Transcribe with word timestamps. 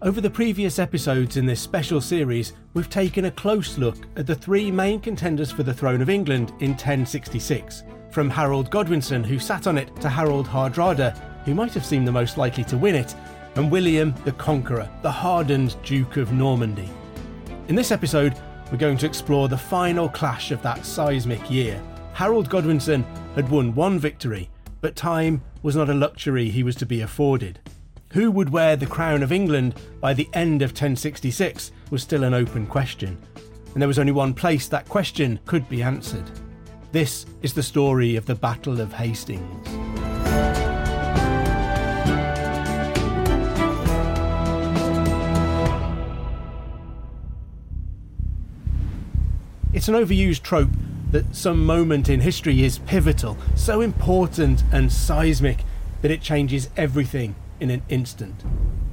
Over 0.00 0.20
the 0.20 0.30
previous 0.30 0.78
episodes 0.78 1.36
in 1.36 1.44
this 1.44 1.60
special 1.60 2.00
series, 2.00 2.52
we've 2.72 2.88
taken 2.88 3.24
a 3.24 3.32
close 3.32 3.78
look 3.78 3.96
at 4.14 4.28
the 4.28 4.34
three 4.34 4.70
main 4.70 5.00
contenders 5.00 5.50
for 5.50 5.64
the 5.64 5.74
throne 5.74 6.00
of 6.00 6.08
England 6.08 6.50
in 6.60 6.70
1066. 6.70 7.82
From 8.12 8.30
Harold 8.30 8.70
Godwinson, 8.70 9.24
who 9.24 9.40
sat 9.40 9.66
on 9.66 9.76
it, 9.76 10.00
to 10.00 10.08
Harold 10.08 10.46
Hardrada, 10.46 11.18
who 11.44 11.52
might 11.52 11.74
have 11.74 11.84
seemed 11.84 12.06
the 12.06 12.12
most 12.12 12.38
likely 12.38 12.62
to 12.64 12.78
win 12.78 12.94
it, 12.94 13.16
and 13.56 13.72
William 13.72 14.14
the 14.24 14.30
Conqueror, 14.30 14.88
the 15.02 15.10
hardened 15.10 15.74
Duke 15.82 16.16
of 16.16 16.32
Normandy. 16.32 16.88
In 17.66 17.74
this 17.74 17.90
episode, 17.90 18.40
we're 18.70 18.78
going 18.78 18.98
to 18.98 19.06
explore 19.06 19.48
the 19.48 19.58
final 19.58 20.08
clash 20.08 20.52
of 20.52 20.62
that 20.62 20.86
seismic 20.86 21.50
year. 21.50 21.82
Harold 22.12 22.48
Godwinson 22.48 23.02
had 23.34 23.48
won 23.48 23.74
one 23.74 23.98
victory, 23.98 24.48
but 24.80 24.94
time 24.94 25.42
was 25.64 25.74
not 25.74 25.90
a 25.90 25.94
luxury 25.94 26.50
he 26.50 26.62
was 26.62 26.76
to 26.76 26.86
be 26.86 27.00
afforded. 27.00 27.58
Who 28.12 28.30
would 28.30 28.48
wear 28.48 28.74
the 28.74 28.86
crown 28.86 29.22
of 29.22 29.32
England 29.32 29.74
by 30.00 30.14
the 30.14 30.30
end 30.32 30.62
of 30.62 30.70
1066 30.70 31.72
was 31.90 32.02
still 32.02 32.24
an 32.24 32.32
open 32.32 32.66
question, 32.66 33.18
and 33.74 33.82
there 33.82 33.88
was 33.88 33.98
only 33.98 34.12
one 34.12 34.32
place 34.32 34.66
that 34.68 34.88
question 34.88 35.38
could 35.44 35.68
be 35.68 35.82
answered. 35.82 36.24
This 36.90 37.26
is 37.42 37.52
the 37.52 37.62
story 37.62 38.16
of 38.16 38.24
the 38.24 38.34
Battle 38.34 38.80
of 38.80 38.94
Hastings. 38.94 39.68
It's 49.74 49.88
an 49.88 49.94
overused 49.94 50.40
trope 50.40 50.70
that 51.10 51.36
some 51.36 51.66
moment 51.66 52.08
in 52.08 52.20
history 52.20 52.64
is 52.64 52.78
pivotal, 52.78 53.36
so 53.54 53.82
important 53.82 54.64
and 54.72 54.90
seismic 54.90 55.58
that 56.00 56.10
it 56.10 56.22
changes 56.22 56.70
everything 56.74 57.34
in 57.60 57.70
an 57.70 57.82
instant. 57.88 58.44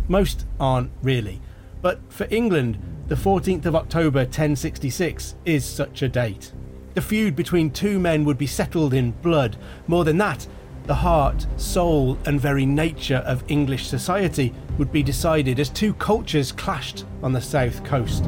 Most 0.07 0.45
aren't 0.59 0.91
really, 1.01 1.41
but 1.81 1.99
for 2.09 2.27
England, 2.29 2.77
the 3.07 3.15
14th 3.15 3.65
of 3.65 3.75
October 3.75 4.19
1066 4.19 5.35
is 5.45 5.63
such 5.63 6.01
a 6.01 6.07
date. 6.07 6.51
The 6.95 7.01
feud 7.01 7.35
between 7.35 7.71
two 7.71 7.99
men 7.99 8.23
would 8.25 8.37
be 8.37 8.47
settled 8.47 8.93
in 8.93 9.11
blood. 9.11 9.57
More 9.87 10.03
than 10.03 10.17
that, 10.17 10.47
the 10.85 10.95
heart, 10.95 11.45
soul, 11.57 12.17
and 12.25 12.39
very 12.39 12.65
nature 12.65 13.23
of 13.25 13.43
English 13.47 13.87
society 13.87 14.53
would 14.77 14.91
be 14.91 15.03
decided 15.03 15.59
as 15.59 15.69
two 15.69 15.93
cultures 15.95 16.51
clashed 16.51 17.05
on 17.23 17.33
the 17.33 17.41
south 17.41 17.83
coast. 17.83 18.25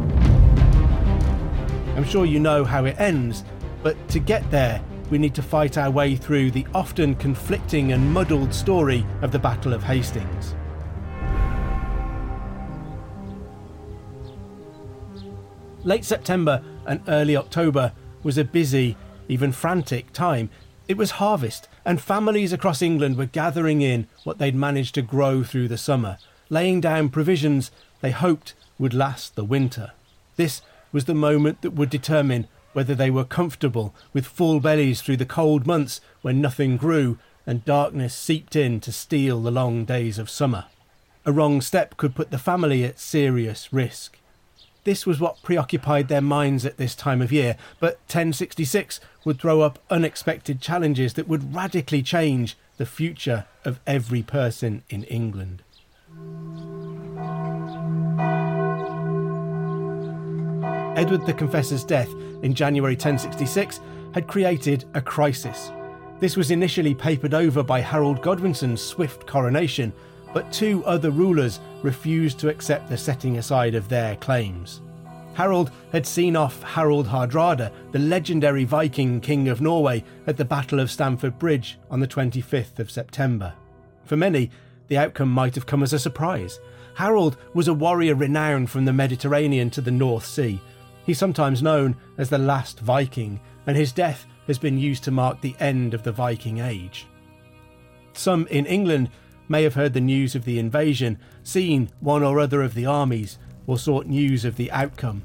I'm 1.95 2.03
sure 2.03 2.25
you 2.25 2.39
know 2.39 2.63
how 2.63 2.85
it 2.85 2.99
ends, 2.99 3.43
but 3.83 3.95
to 4.09 4.19
get 4.19 4.49
there, 4.51 4.83
we 5.09 5.17
need 5.17 5.35
to 5.35 5.41
fight 5.41 5.77
our 5.77 5.89
way 5.89 6.15
through 6.15 6.51
the 6.51 6.67
often 6.73 7.15
conflicting 7.15 7.91
and 7.93 8.13
muddled 8.13 8.53
story 8.53 9.05
of 9.21 9.31
the 9.31 9.39
Battle 9.39 9.73
of 9.73 9.83
Hastings. 9.83 10.55
Late 15.83 16.03
September 16.03 16.61
and 16.85 17.01
early 17.07 17.37
October 17.37 17.93
was 18.21 18.37
a 18.37 18.43
busy, 18.43 18.97
even 19.29 19.53
frantic 19.53 20.11
time. 20.11 20.49
It 20.89 20.97
was 20.97 21.11
harvest, 21.11 21.69
and 21.85 22.01
families 22.01 22.51
across 22.51 22.81
England 22.81 23.17
were 23.17 23.25
gathering 23.25 23.81
in 23.81 24.07
what 24.25 24.37
they'd 24.37 24.55
managed 24.55 24.95
to 24.95 25.01
grow 25.01 25.43
through 25.43 25.69
the 25.69 25.77
summer, 25.77 26.17
laying 26.49 26.81
down 26.81 27.07
provisions 27.09 27.71
they 28.01 28.11
hoped 28.11 28.53
would 28.77 28.93
last 28.93 29.35
the 29.35 29.45
winter. 29.45 29.91
This 30.35 30.61
was 30.91 31.05
the 31.05 31.15
moment 31.15 31.61
that 31.61 31.71
would 31.71 31.89
determine 31.89 32.47
whether 32.77 32.93
they 32.93 33.09
were 33.09 33.23
comfortable 33.23 33.95
with 34.13 34.27
full 34.27 34.59
bellies 34.59 35.01
through 35.01 35.17
the 35.17 35.25
cold 35.25 35.65
months 35.65 35.99
when 36.21 36.39
nothing 36.39 36.77
grew 36.77 37.17
and 37.47 37.65
darkness 37.65 38.13
seeped 38.13 38.55
in 38.55 38.79
to 38.79 38.91
steal 38.91 39.41
the 39.41 39.49
long 39.49 39.83
days 39.83 40.19
of 40.19 40.29
summer. 40.29 40.65
A 41.25 41.31
wrong 41.31 41.59
step 41.59 41.97
could 41.97 42.13
put 42.13 42.29
the 42.29 42.37
family 42.37 42.83
at 42.83 42.99
serious 42.99 43.73
risk. 43.73 44.19
This 44.83 45.07
was 45.07 45.19
what 45.19 45.41
preoccupied 45.41 46.07
their 46.07 46.21
minds 46.21 46.67
at 46.67 46.77
this 46.77 46.93
time 46.93 47.19
of 47.19 47.31
year, 47.31 47.57
but 47.79 47.95
1066 48.09 48.99
would 49.25 49.41
throw 49.41 49.61
up 49.61 49.79
unexpected 49.89 50.61
challenges 50.61 51.15
that 51.15 51.27
would 51.27 51.55
radically 51.55 52.03
change 52.03 52.55
the 52.77 52.85
future 52.85 53.45
of 53.65 53.79
every 53.87 54.21
person 54.21 54.83
in 54.87 55.03
England. 55.05 55.63
Edward 60.95 61.25
the 61.25 61.33
Confessor's 61.33 61.83
death 61.83 62.09
in 62.43 62.53
January 62.53 62.93
1066 62.93 63.79
had 64.13 64.27
created 64.27 64.85
a 64.93 65.01
crisis. 65.01 65.71
This 66.19 66.35
was 66.35 66.51
initially 66.51 66.95
papered 66.95 67.33
over 67.33 67.61
by 67.63 67.79
Harold 67.79 68.21
Godwinson's 68.21 68.81
swift 68.81 69.27
coronation, 69.27 69.93
but 70.33 70.51
two 70.51 70.83
other 70.85 71.11
rulers 71.11 71.59
refused 71.83 72.39
to 72.39 72.49
accept 72.49 72.89
the 72.89 72.97
setting 72.97 73.37
aside 73.37 73.75
of 73.75 73.87
their 73.87 74.15
claims. 74.15 74.81
Harold 75.35 75.69
had 75.91 76.07
seen 76.07 76.35
off 76.35 76.63
Harold 76.63 77.05
Hardrada, 77.05 77.71
the 77.91 77.99
legendary 77.99 78.63
Viking 78.63 79.21
king 79.21 79.49
of 79.49 79.61
Norway, 79.61 80.03
at 80.25 80.35
the 80.35 80.43
Battle 80.43 80.79
of 80.79 80.89
Stamford 80.89 81.37
Bridge 81.37 81.77
on 81.91 81.99
the 81.99 82.07
25th 82.07 82.79
of 82.79 82.89
September. 82.89 83.53
For 84.03 84.17
many, 84.17 84.49
the 84.87 84.97
outcome 84.97 85.29
might 85.29 85.53
have 85.53 85.67
come 85.67 85.83
as 85.83 85.93
a 85.93 85.99
surprise. 85.99 86.59
Harold 86.95 87.37
was 87.53 87.67
a 87.67 87.73
warrior 87.75 88.15
renowned 88.15 88.71
from 88.71 88.85
the 88.85 88.93
Mediterranean 88.93 89.69
to 89.69 89.81
the 89.81 89.91
North 89.91 90.25
Sea. 90.25 90.59
He's 91.07 91.17
sometimes 91.17 91.63
known 91.63 91.95
as 92.17 92.29
the 92.29 92.37
last 92.37 92.81
Viking, 92.81 93.39
and 93.65 93.77
his 93.77 93.93
death 93.93 94.27
has 94.45 94.59
been 94.59 94.77
used 94.77 95.05
to 95.05 95.11
mark 95.11 95.39
the 95.39 95.55
end 95.57 95.93
of 95.93 96.03
the 96.03 96.11
Viking 96.11 96.59
Age. 96.59 97.07
Some 98.11 98.45
in 98.47 98.65
England 98.65 99.09
may 99.47 99.63
have 99.63 99.75
heard 99.75 99.93
the 99.93 100.01
news 100.01 100.35
of 100.35 100.43
the 100.43 100.59
invasion, 100.59 101.17
seen 101.43 101.89
one 102.01 102.23
or 102.23 102.41
other 102.41 102.61
of 102.61 102.73
the 102.73 102.85
armies, 102.85 103.39
or 103.67 103.77
sought 103.77 104.05
news 104.05 104.43
of 104.43 104.57
the 104.57 104.69
outcome. 104.73 105.23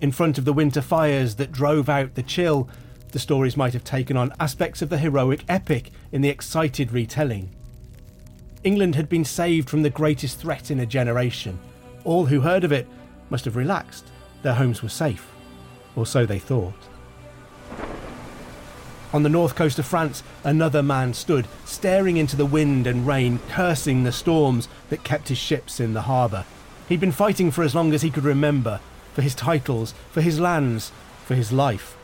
In 0.00 0.12
front 0.12 0.38
of 0.38 0.44
the 0.44 0.52
winter 0.52 0.80
fires 0.80 1.34
that 1.34 1.50
drove 1.50 1.88
out 1.88 2.14
the 2.14 2.22
chill, 2.22 2.68
the 3.10 3.18
stories 3.18 3.56
might 3.56 3.72
have 3.72 3.82
taken 3.82 4.16
on 4.16 4.32
aspects 4.38 4.82
of 4.82 4.88
the 4.88 4.98
heroic 4.98 5.44
epic 5.48 5.90
in 6.12 6.22
the 6.22 6.28
excited 6.28 6.92
retelling. 6.92 7.50
England 8.62 8.94
had 8.94 9.08
been 9.08 9.24
saved 9.24 9.68
from 9.68 9.82
the 9.82 9.90
greatest 9.90 10.38
threat 10.38 10.70
in 10.70 10.78
a 10.78 10.86
generation. 10.86 11.58
All 12.04 12.26
who 12.26 12.40
heard 12.40 12.62
of 12.62 12.70
it 12.70 12.86
must 13.30 13.44
have 13.46 13.56
relaxed. 13.56 14.12
Their 14.44 14.54
homes 14.54 14.82
were 14.82 14.90
safe, 14.90 15.26
or 15.96 16.04
so 16.04 16.26
they 16.26 16.38
thought. 16.38 16.74
On 19.14 19.22
the 19.22 19.30
north 19.30 19.54
coast 19.54 19.78
of 19.78 19.86
France, 19.86 20.22
another 20.44 20.82
man 20.82 21.14
stood, 21.14 21.48
staring 21.64 22.18
into 22.18 22.36
the 22.36 22.44
wind 22.44 22.86
and 22.86 23.06
rain, 23.06 23.40
cursing 23.48 24.04
the 24.04 24.12
storms 24.12 24.68
that 24.90 25.02
kept 25.02 25.28
his 25.28 25.38
ships 25.38 25.80
in 25.80 25.94
the 25.94 26.02
harbour. 26.02 26.44
He'd 26.90 27.00
been 27.00 27.10
fighting 27.10 27.50
for 27.50 27.64
as 27.64 27.74
long 27.74 27.94
as 27.94 28.02
he 28.02 28.10
could 28.10 28.24
remember 28.24 28.80
for 29.14 29.22
his 29.22 29.34
titles, 29.34 29.94
for 30.10 30.20
his 30.20 30.38
lands, 30.38 30.92
for 31.24 31.34
his 31.34 31.50
life. 31.50 31.96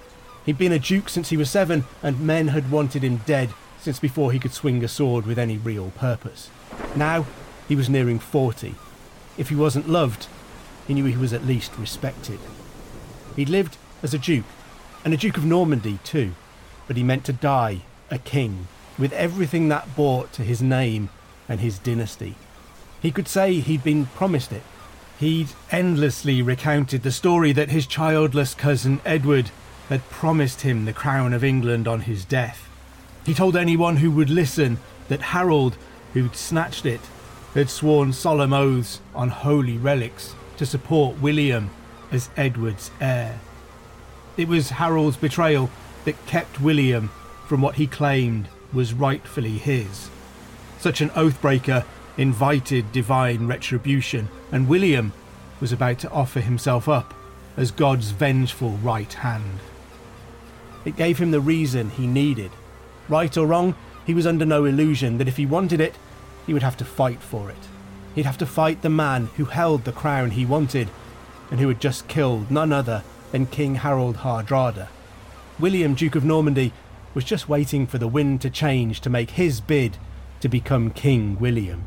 He'd 0.46 0.56
been 0.56 0.72
a 0.72 0.78
duke 0.78 1.10
since 1.10 1.28
he 1.28 1.36
was 1.36 1.50
seven, 1.50 1.84
and 2.02 2.20
men 2.20 2.48
had 2.48 2.70
wanted 2.70 3.04
him 3.04 3.18
dead 3.26 3.50
since 3.78 3.98
before 3.98 4.32
he 4.32 4.38
could 4.38 4.54
swing 4.54 4.82
a 4.82 4.88
sword 4.88 5.26
with 5.26 5.38
any 5.38 5.58
real 5.58 5.90
purpose. 5.90 6.48
Now 6.96 7.26
he 7.68 7.76
was 7.76 7.90
nearing 7.90 8.18
forty. 8.18 8.76
If 9.36 9.50
he 9.50 9.56
wasn't 9.56 9.90
loved, 9.90 10.26
he 10.90 10.94
knew 10.94 11.04
he 11.04 11.16
was 11.16 11.32
at 11.32 11.46
least 11.46 11.70
respected. 11.78 12.40
He'd 13.36 13.48
lived 13.48 13.76
as 14.02 14.12
a 14.12 14.18
duke, 14.18 14.44
and 15.04 15.14
a 15.14 15.16
Duke 15.16 15.36
of 15.36 15.44
Normandy 15.44 16.00
too, 16.02 16.32
but 16.88 16.96
he 16.96 17.04
meant 17.04 17.24
to 17.26 17.32
die 17.32 17.82
a 18.10 18.18
king. 18.18 18.66
with 18.98 19.12
everything 19.12 19.68
that 19.68 19.94
brought 19.94 20.32
to 20.32 20.42
his 20.42 20.60
name 20.60 21.08
and 21.48 21.60
his 21.60 21.78
dynasty. 21.78 22.34
He 23.00 23.12
could 23.12 23.28
say 23.28 23.60
he'd 23.60 23.84
been 23.84 24.06
promised 24.06 24.50
it. 24.50 24.64
He'd 25.20 25.50
endlessly 25.70 26.42
recounted 26.42 27.04
the 27.04 27.12
story 27.12 27.52
that 27.52 27.70
his 27.70 27.86
childless 27.86 28.52
cousin 28.52 29.00
Edward 29.04 29.52
had 29.88 30.10
promised 30.10 30.62
him 30.62 30.86
the 30.86 30.92
crown 30.92 31.32
of 31.32 31.44
England 31.44 31.86
on 31.86 32.00
his 32.00 32.24
death. 32.24 32.68
He 33.24 33.32
told 33.32 33.56
anyone 33.56 33.98
who 33.98 34.10
would 34.10 34.28
listen 34.28 34.78
that 35.06 35.22
Harold, 35.22 35.76
who'd 36.14 36.34
snatched 36.34 36.84
it, 36.84 37.00
had 37.54 37.70
sworn 37.70 38.12
solemn 38.12 38.52
oaths 38.52 39.00
on 39.14 39.28
holy 39.28 39.78
relics 39.78 40.34
to 40.60 40.66
support 40.66 41.18
William 41.22 41.70
as 42.12 42.28
Edward's 42.36 42.90
heir. 43.00 43.40
It 44.36 44.46
was 44.46 44.68
Harold's 44.68 45.16
betrayal 45.16 45.70
that 46.04 46.26
kept 46.26 46.60
William 46.60 47.08
from 47.48 47.62
what 47.62 47.76
he 47.76 47.86
claimed 47.86 48.46
was 48.70 48.92
rightfully 48.92 49.56
his. 49.56 50.10
Such 50.78 51.00
an 51.00 51.08
oathbreaker 51.10 51.86
invited 52.18 52.92
divine 52.92 53.46
retribution, 53.46 54.28
and 54.52 54.68
William 54.68 55.14
was 55.60 55.72
about 55.72 55.98
to 56.00 56.10
offer 56.10 56.40
himself 56.40 56.90
up 56.90 57.14
as 57.56 57.70
God's 57.70 58.10
vengeful 58.10 58.72
right 58.82 59.14
hand. 59.14 59.60
It 60.84 60.94
gave 60.94 61.16
him 61.16 61.30
the 61.30 61.40
reason 61.40 61.88
he 61.88 62.06
needed. 62.06 62.50
Right 63.08 63.34
or 63.38 63.46
wrong, 63.46 63.74
he 64.04 64.12
was 64.12 64.26
under 64.26 64.44
no 64.44 64.66
illusion 64.66 65.16
that 65.16 65.28
if 65.28 65.38
he 65.38 65.46
wanted 65.46 65.80
it, 65.80 65.94
he 66.46 66.52
would 66.52 66.62
have 66.62 66.76
to 66.76 66.84
fight 66.84 67.22
for 67.22 67.48
it. 67.48 67.56
He'd 68.14 68.26
have 68.26 68.38
to 68.38 68.46
fight 68.46 68.82
the 68.82 68.90
man 68.90 69.26
who 69.36 69.44
held 69.44 69.84
the 69.84 69.92
crown 69.92 70.32
he 70.32 70.44
wanted 70.44 70.88
and 71.50 71.60
who 71.60 71.68
had 71.68 71.80
just 71.80 72.08
killed 72.08 72.50
none 72.50 72.72
other 72.72 73.02
than 73.32 73.46
King 73.46 73.76
Harold 73.76 74.18
Hardrada. 74.18 74.88
William, 75.58 75.94
Duke 75.94 76.14
of 76.14 76.24
Normandy, 76.24 76.72
was 77.14 77.24
just 77.24 77.48
waiting 77.48 77.86
for 77.86 77.98
the 77.98 78.08
wind 78.08 78.40
to 78.40 78.50
change 78.50 79.00
to 79.00 79.10
make 79.10 79.32
his 79.32 79.60
bid 79.60 79.96
to 80.40 80.48
become 80.48 80.90
King 80.90 81.38
William. 81.38 81.84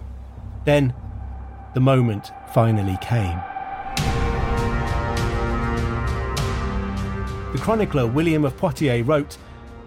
Then, 0.65 0.93
the 1.73 1.79
moment 1.79 2.31
finally 2.53 2.97
came. 3.01 3.41
The 7.51 7.59
chronicler 7.59 8.07
William 8.07 8.45
of 8.45 8.57
Poitiers 8.57 9.05
wrote, 9.05 9.37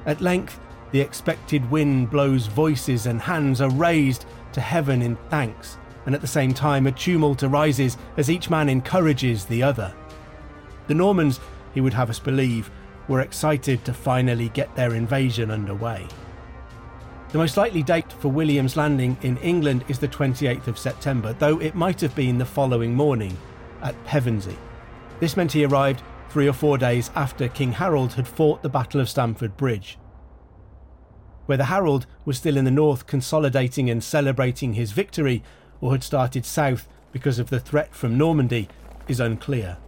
At 0.05 0.21
length, 0.21 0.61
the 0.93 1.01
expected 1.01 1.71
wind 1.71 2.11
blows 2.11 2.47
voices 2.47 3.07
and 3.07 3.21
hands 3.21 3.61
are 3.61 3.71
raised 3.71 4.25
to 4.53 4.61
heaven 4.61 5.03
in 5.03 5.17
thanks, 5.31 5.77
and 6.07 6.15
at 6.15 6.21
the 6.21 6.27
same 6.27 6.55
time 6.55 6.87
a 6.87 6.93
tumult 6.93 7.43
arises 7.43 7.99
as 8.17 8.31
each 8.31 8.49
man 8.49 8.69
encourages 8.69 9.45
the 9.45 9.63
other. 9.63 9.93
The 10.87 10.95
Normans, 10.95 11.41
he 11.75 11.81
would 11.81 11.95
have 11.95 12.09
us 12.09 12.19
believe, 12.19 12.71
were 13.09 13.21
excited 13.21 13.85
to 13.85 13.93
finally 13.93 14.49
get 14.51 14.75
their 14.75 14.95
invasion 14.95 15.51
underway. 15.51 16.07
The 17.31 17.39
most 17.39 17.57
likely 17.57 17.83
date 17.83 18.13
for 18.13 18.29
William's 18.29 18.77
landing 18.77 19.17
in 19.23 19.37
England 19.39 19.85
is 19.89 19.99
the 19.99 20.09
28th 20.09 20.69
of 20.69 20.79
September, 20.79 21.33
though 21.33 21.61
it 21.61 21.75
might 21.75 22.01
have 22.01 22.15
been 22.15 22.39
the 22.39 22.47
following 22.47 22.95
morning 22.95 23.37
at 23.83 24.03
Pevensey. 24.05 24.57
This 25.21 25.37
meant 25.37 25.53
he 25.53 25.65
arrived 25.65 26.03
three 26.31 26.49
or 26.49 26.53
four 26.53 26.79
days 26.79 27.11
after 27.15 27.49
King 27.49 27.73
Harold 27.73 28.15
had 28.15 28.29
fought 28.29 28.63
the 28.63 28.69
Battle 28.69 29.01
of 29.01 29.09
Stamford 29.09 29.57
Bridge. 29.57 29.99
Whether 31.47 31.65
Harold 31.65 32.07
was 32.25 32.39
still 32.39 32.57
in 32.57 32.65
the 32.65 32.71
north 32.71 33.07
consolidating 33.07 33.89
and 33.89 34.03
celebrating 34.03 34.75
his 34.75 34.93
victory, 34.93 35.43
or 35.81 35.93
had 35.93 36.03
started 36.03 36.45
south 36.45 36.89
because 37.13 37.39
of 37.39 37.51
the 37.51 37.61
threat 37.61 37.95
from 37.95 38.19
Normandy, 38.19 38.69
is 39.09 39.21
unclear. 39.21 39.79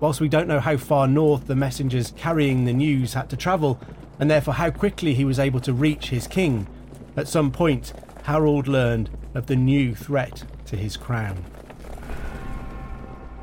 Whilst 0.00 0.20
we 0.20 0.28
don't 0.28 0.48
know 0.48 0.60
how 0.60 0.76
far 0.78 1.06
north 1.06 1.46
the 1.46 1.54
messengers 1.54 2.14
carrying 2.16 2.64
the 2.64 2.72
news 2.72 3.14
had 3.14 3.28
to 3.30 3.36
travel, 3.36 3.78
and 4.18 4.30
therefore 4.30 4.54
how 4.54 4.70
quickly 4.70 5.14
he 5.14 5.24
was 5.24 5.38
able 5.38 5.60
to 5.60 5.72
reach 5.72 6.08
his 6.08 6.26
king, 6.26 6.66
at 7.16 7.28
some 7.28 7.50
point 7.50 7.92
Harold 8.22 8.66
learned 8.66 9.10
of 9.34 9.46
the 9.46 9.56
new 9.56 9.94
threat 9.94 10.44
to 10.66 10.76
his 10.76 10.96
crown. 10.96 11.44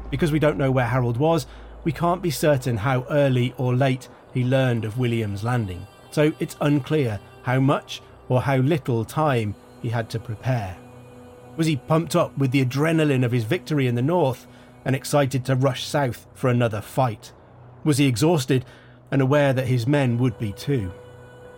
Because 0.09 0.31
we 0.31 0.39
don't 0.39 0.57
know 0.57 0.71
where 0.71 0.87
Harold 0.87 1.17
was, 1.17 1.45
we 1.83 1.91
can't 1.91 2.21
be 2.21 2.31
certain 2.31 2.77
how 2.77 3.05
early 3.09 3.53
or 3.57 3.75
late 3.75 4.07
he 4.33 4.43
learned 4.43 4.85
of 4.85 4.97
William's 4.97 5.43
landing, 5.43 5.85
so 6.11 6.31
it's 6.39 6.55
unclear 6.61 7.19
how 7.43 7.59
much 7.59 8.01
or 8.29 8.41
how 8.41 8.57
little 8.57 9.05
time 9.05 9.53
he 9.81 9.89
had 9.89 10.09
to 10.09 10.19
prepare. 10.19 10.75
Was 11.57 11.65
he 11.67 11.75
pumped 11.75 12.15
up 12.15 12.37
with 12.37 12.51
the 12.51 12.63
adrenaline 12.63 13.25
of 13.25 13.31
his 13.31 13.43
victory 13.43 13.87
in 13.87 13.95
the 13.95 14.01
north, 14.01 14.47
and 14.85 14.95
excited 14.95 15.43
to 15.43 15.55
rush 15.55 15.83
south 15.83 16.27
for 16.33 16.49
another 16.49 16.81
fight? 16.81 17.33
Was 17.83 17.97
he 17.97 18.05
exhausted 18.05 18.63
and 19.11 19.21
aware 19.21 19.51
that 19.53 19.67
his 19.67 19.87
men 19.87 20.17
would 20.19 20.37
be 20.37 20.53
too? 20.53 20.93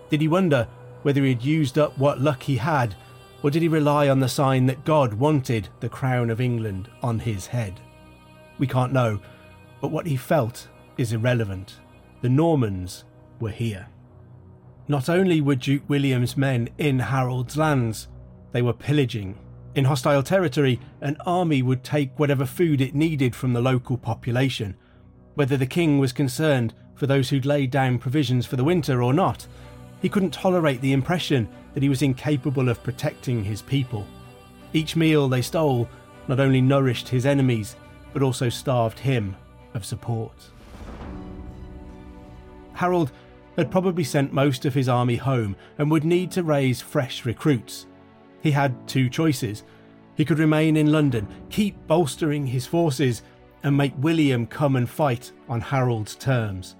Did 0.09 0.21
he 0.21 0.27
wonder 0.27 0.67
whether 1.03 1.21
he 1.21 1.29
had 1.29 1.43
used 1.43 1.77
up 1.77 1.97
what 1.97 2.21
luck 2.21 2.41
he 2.43 2.55
had, 2.57 2.95
or 3.43 3.51
did 3.51 3.61
he 3.61 3.67
rely 3.67 4.09
on 4.09 4.19
the 4.19 4.29
sign 4.29 4.65
that 4.67 4.85
God 4.85 5.13
wanted 5.13 5.67
the 5.81 5.89
crown 5.89 6.29
of 6.29 6.41
England 6.41 6.89
on 7.03 7.19
his 7.19 7.45
head? 7.47 7.79
We 8.57 8.67
can't 8.67 8.93
know, 8.93 9.19
but 9.81 9.91
what 9.91 10.07
he 10.07 10.15
felt 10.15 10.67
is 10.97 11.13
irrelevant. 11.13 11.75
The 12.21 12.29
Normans 12.29 13.03
were 13.39 13.51
here. 13.51 13.87
Not 14.87 15.09
only 15.09 15.39
were 15.39 15.55
Duke 15.55 15.87
William's 15.87 16.35
men 16.35 16.69
in 16.77 16.99
Harold's 16.99 17.57
lands, 17.57 18.07
they 18.51 18.61
were 18.61 18.73
pillaging 18.73 19.37
in 19.75 19.85
hostile 19.85 20.23
territory, 20.23 20.79
an 21.01 21.17
army 21.25 21.61
would 21.61 21.83
take 21.83 22.17
whatever 22.17 22.45
food 22.45 22.81
it 22.81 22.95
needed 22.95 23.35
from 23.35 23.53
the 23.53 23.61
local 23.61 23.97
population. 23.97 24.75
Whether 25.35 25.57
the 25.57 25.65
king 25.65 25.99
was 25.99 26.11
concerned 26.11 26.73
for 26.95 27.07
those 27.07 27.29
who'd 27.29 27.45
laid 27.45 27.71
down 27.71 27.99
provisions 27.99 28.45
for 28.45 28.55
the 28.55 28.63
winter 28.63 29.03
or 29.03 29.13
not, 29.13 29.47
he 30.01 30.09
couldn't 30.09 30.31
tolerate 30.31 30.81
the 30.81 30.93
impression 30.93 31.47
that 31.73 31.83
he 31.83 31.89
was 31.89 32.01
incapable 32.01 32.67
of 32.67 32.83
protecting 32.83 33.43
his 33.43 33.61
people. 33.61 34.07
Each 34.73 34.95
meal 34.95 35.29
they 35.29 35.41
stole 35.41 35.87
not 36.27 36.39
only 36.39 36.61
nourished 36.61 37.09
his 37.09 37.25
enemies, 37.25 37.75
but 38.11 38.23
also 38.23 38.49
starved 38.49 38.99
him 38.99 39.35
of 39.73 39.85
support. 39.85 40.49
Harold 42.73 43.11
had 43.55 43.71
probably 43.71 44.03
sent 44.03 44.33
most 44.33 44.65
of 44.65 44.73
his 44.73 44.89
army 44.89 45.17
home 45.17 45.55
and 45.77 45.91
would 45.91 46.05
need 46.05 46.31
to 46.31 46.43
raise 46.43 46.81
fresh 46.81 47.25
recruits. 47.25 47.85
He 48.41 48.51
had 48.51 48.87
two 48.87 49.09
choices. 49.09 49.63
He 50.15 50.25
could 50.25 50.39
remain 50.39 50.77
in 50.77 50.91
London, 50.91 51.27
keep 51.49 51.75
bolstering 51.87 52.47
his 52.47 52.65
forces, 52.65 53.21
and 53.63 53.75
make 53.75 53.93
William 53.97 54.45
come 54.47 54.75
and 54.75 54.89
fight 54.89 55.31
on 55.47 55.61
Harold's 55.61 56.15
terms. 56.15 56.75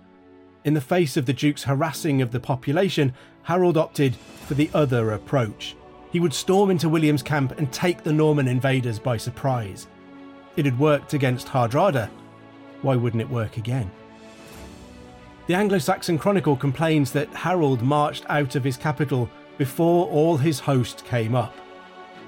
In 0.66 0.74
the 0.74 0.82
face 0.82 1.18
of 1.18 1.26
the 1.26 1.34
Duke's 1.34 1.64
harassing 1.64 2.22
of 2.22 2.32
the 2.32 2.40
population, 2.40 3.14
Harold 3.44 3.78
opted 3.78 4.16
for 4.16 4.54
the 4.54 4.70
other 4.74 5.12
approach. 5.12 5.76
He 6.12 6.20
would 6.20 6.34
storm 6.34 6.70
into 6.70 6.90
William's 6.90 7.24
camp 7.24 7.57
and 7.57 7.72
take 7.72 8.04
the 8.04 8.14
Norman 8.14 8.48
invaders 8.48 9.00
by 9.00 9.18
surprise. 9.18 9.88
It 10.56 10.66
had 10.66 10.80
worked 10.80 11.14
against 11.14 11.48
Hardrada. 11.48 12.10
Why 12.81 12.95
wouldn't 12.95 13.22
it 13.22 13.30
work 13.30 13.57
again? 13.57 13.90
The 15.48 15.56
Anglo 15.56 15.80
Saxon 15.80 16.18
Chronicle 16.18 16.56
complains 16.56 17.12
that 17.14 17.33
Harold 17.33 17.81
marched 17.81 18.26
out 18.30 18.56
of 18.56 18.64
his 18.64 18.78
capital 18.78 19.30
before 19.59 20.07
all 20.07 20.37
his 20.37 20.59
host 20.59 21.06
came 21.06 21.35
up. 21.35 21.54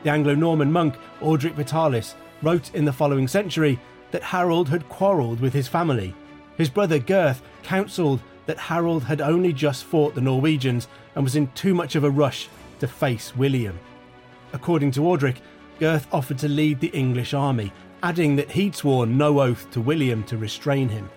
The 0.03 0.11
Anglo 0.11 0.35
Norman 0.35 0.71
monk 0.71 0.95
Orderic 1.21 1.55
Vitalis 1.55 2.13
wrote 2.43 2.75
in 2.75 2.85
the 2.85 2.93
following 2.93 3.27
century 3.27 3.79
that 4.11 4.21
Harold 4.21 4.67
had 4.69 4.89
quarrelled 4.89 5.39
with 5.39 5.53
his 5.53 5.67
family. 5.67 6.13
His 6.57 6.69
brother 6.69 6.99
Gurth 6.99 7.41
counselled 7.63 8.21
that 8.47 8.57
Harold 8.57 9.05
had 9.05 9.21
only 9.21 9.53
just 9.53 9.85
fought 9.85 10.13
the 10.13 10.21
Norwegians 10.21 10.89
and 11.15 11.23
was 11.23 11.37
in 11.37 11.47
too 11.53 11.73
much 11.73 11.95
of 11.95 12.03
a 12.03 12.09
rush 12.09 12.49
to 12.79 12.87
face 12.87 13.35
William. 13.35 13.79
According 14.51 14.91
to 14.91 15.01
Orderic, 15.01 15.37
Gurth 15.79 16.07
offered 16.11 16.39
to 16.39 16.49
lead 16.49 16.79
the 16.81 16.89
English 16.89 17.33
army, 17.33 17.71
adding 18.03 18.35
that 18.35 18.51
he'd 18.51 18.75
sworn 18.75 19.17
no 19.17 19.39
oath 19.39 19.71
to 19.71 19.79
William 19.79 20.23
to 20.25 20.37
restrain 20.37 20.89
him. 20.89 21.09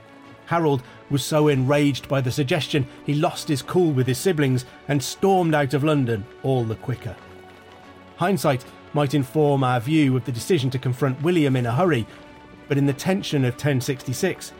Harold 0.46 0.82
was 1.10 1.24
so 1.24 1.48
enraged 1.48 2.08
by 2.08 2.20
the 2.20 2.30
suggestion 2.30 2.86
he 3.04 3.14
lost 3.14 3.48
his 3.48 3.62
cool 3.62 3.92
with 3.92 4.06
his 4.06 4.18
siblings 4.18 4.64
and 4.88 5.02
stormed 5.02 5.54
out 5.54 5.74
of 5.74 5.84
London 5.84 6.24
all 6.42 6.64
the 6.64 6.74
quicker. 6.76 7.16
Hindsight 8.16 8.64
might 8.92 9.14
inform 9.14 9.64
our 9.64 9.80
view 9.80 10.16
of 10.16 10.24
the 10.24 10.32
decision 10.32 10.70
to 10.70 10.78
confront 10.78 11.20
William 11.22 11.56
in 11.56 11.66
a 11.66 11.72
hurry, 11.72 12.06
but 12.68 12.78
in 12.78 12.86
the 12.86 12.92
tension 12.92 13.44
of 13.44 13.54
1066, 13.54 14.52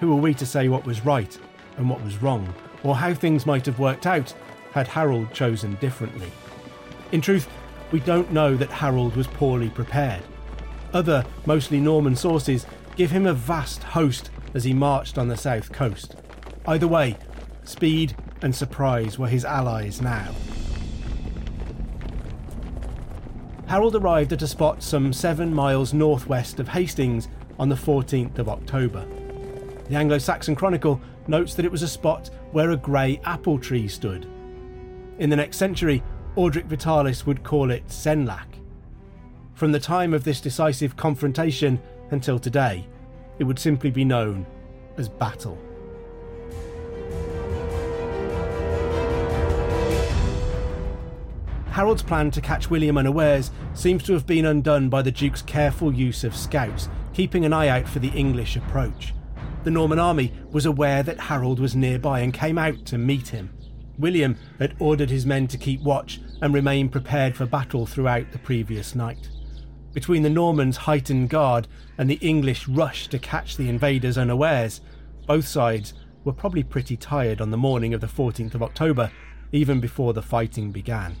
who 0.00 0.12
are 0.12 0.20
we 0.20 0.34
to 0.34 0.46
say 0.46 0.68
what 0.68 0.84
was 0.84 1.04
right 1.04 1.38
and 1.76 1.88
what 1.88 2.02
was 2.02 2.20
wrong, 2.20 2.52
or 2.82 2.96
how 2.96 3.14
things 3.14 3.46
might 3.46 3.66
have 3.66 3.78
worked 3.78 4.06
out 4.06 4.34
had 4.72 4.88
Harold 4.88 5.32
chosen 5.32 5.76
differently? 5.76 6.30
In 7.12 7.20
truth, 7.20 7.48
we 7.92 8.00
don't 8.00 8.32
know 8.32 8.56
that 8.56 8.70
Harold 8.70 9.14
was 9.14 9.26
poorly 9.28 9.70
prepared. 9.70 10.22
Other, 10.92 11.24
mostly 11.46 11.78
Norman 11.78 12.16
sources 12.16 12.66
give 12.96 13.10
him 13.10 13.26
a 13.26 13.34
vast 13.34 13.82
host 13.82 14.30
as 14.56 14.64
he 14.64 14.72
marched 14.72 15.18
on 15.18 15.28
the 15.28 15.36
south 15.36 15.70
coast. 15.70 16.16
Either 16.66 16.88
way, 16.88 17.14
speed 17.64 18.16
and 18.40 18.56
surprise 18.56 19.18
were 19.18 19.28
his 19.28 19.44
allies 19.44 20.00
now. 20.00 20.34
Harold 23.66 23.94
arrived 23.94 24.32
at 24.32 24.40
a 24.40 24.46
spot 24.46 24.82
some 24.82 25.12
seven 25.12 25.52
miles 25.52 25.92
northwest 25.92 26.58
of 26.58 26.68
Hastings 26.68 27.28
on 27.58 27.68
the 27.68 27.74
14th 27.74 28.38
of 28.38 28.48
October. 28.48 29.06
The 29.90 29.96
Anglo 29.96 30.16
Saxon 30.16 30.56
Chronicle 30.56 31.00
notes 31.28 31.54
that 31.54 31.66
it 31.66 31.70
was 31.70 31.82
a 31.82 31.88
spot 31.88 32.30
where 32.52 32.70
a 32.70 32.76
grey 32.76 33.20
apple 33.24 33.58
tree 33.58 33.88
stood. 33.88 34.26
In 35.18 35.28
the 35.28 35.36
next 35.36 35.58
century, 35.58 36.02
Orderic 36.34 36.64
Vitalis 36.64 37.26
would 37.26 37.44
call 37.44 37.70
it 37.70 37.86
Senlac. 37.88 38.46
From 39.52 39.72
the 39.72 39.80
time 39.80 40.14
of 40.14 40.24
this 40.24 40.40
decisive 40.40 40.96
confrontation 40.96 41.78
until 42.10 42.38
today, 42.38 42.86
it 43.38 43.44
would 43.44 43.58
simply 43.58 43.90
be 43.90 44.04
known 44.04 44.46
as 44.96 45.08
battle. 45.08 45.58
Harold's 51.76 52.02
plan 52.02 52.30
to 52.30 52.40
catch 52.40 52.70
William 52.70 52.96
unawares 52.96 53.50
seems 53.74 54.02
to 54.04 54.14
have 54.14 54.26
been 54.26 54.46
undone 54.46 54.88
by 54.88 55.02
the 55.02 55.12
Duke's 55.12 55.42
careful 55.42 55.92
use 55.92 56.24
of 56.24 56.34
scouts, 56.34 56.88
keeping 57.12 57.44
an 57.44 57.52
eye 57.52 57.68
out 57.68 57.86
for 57.86 57.98
the 57.98 58.08
English 58.08 58.56
approach. 58.56 59.12
The 59.64 59.70
Norman 59.70 59.98
army 59.98 60.32
was 60.50 60.64
aware 60.64 61.02
that 61.02 61.20
Harold 61.20 61.60
was 61.60 61.76
nearby 61.76 62.20
and 62.20 62.32
came 62.32 62.56
out 62.56 62.86
to 62.86 62.96
meet 62.96 63.28
him. 63.28 63.52
William 63.98 64.38
had 64.58 64.74
ordered 64.78 65.10
his 65.10 65.26
men 65.26 65.48
to 65.48 65.58
keep 65.58 65.82
watch 65.82 66.20
and 66.40 66.54
remain 66.54 66.88
prepared 66.88 67.36
for 67.36 67.44
battle 67.44 67.84
throughout 67.84 68.32
the 68.32 68.38
previous 68.38 68.94
night. 68.94 69.28
Between 69.96 70.22
the 70.22 70.28
Normans' 70.28 70.76
heightened 70.76 71.30
guard 71.30 71.68
and 71.96 72.10
the 72.10 72.16
English 72.20 72.68
rush 72.68 73.08
to 73.08 73.18
catch 73.18 73.56
the 73.56 73.70
invaders 73.70 74.18
unawares, 74.18 74.82
both 75.26 75.48
sides 75.48 75.94
were 76.22 76.34
probably 76.34 76.62
pretty 76.62 76.98
tired 76.98 77.40
on 77.40 77.50
the 77.50 77.56
morning 77.56 77.94
of 77.94 78.02
the 78.02 78.06
14th 78.06 78.54
of 78.54 78.62
October, 78.62 79.10
even 79.52 79.80
before 79.80 80.12
the 80.12 80.20
fighting 80.20 80.70
began. 80.70 81.16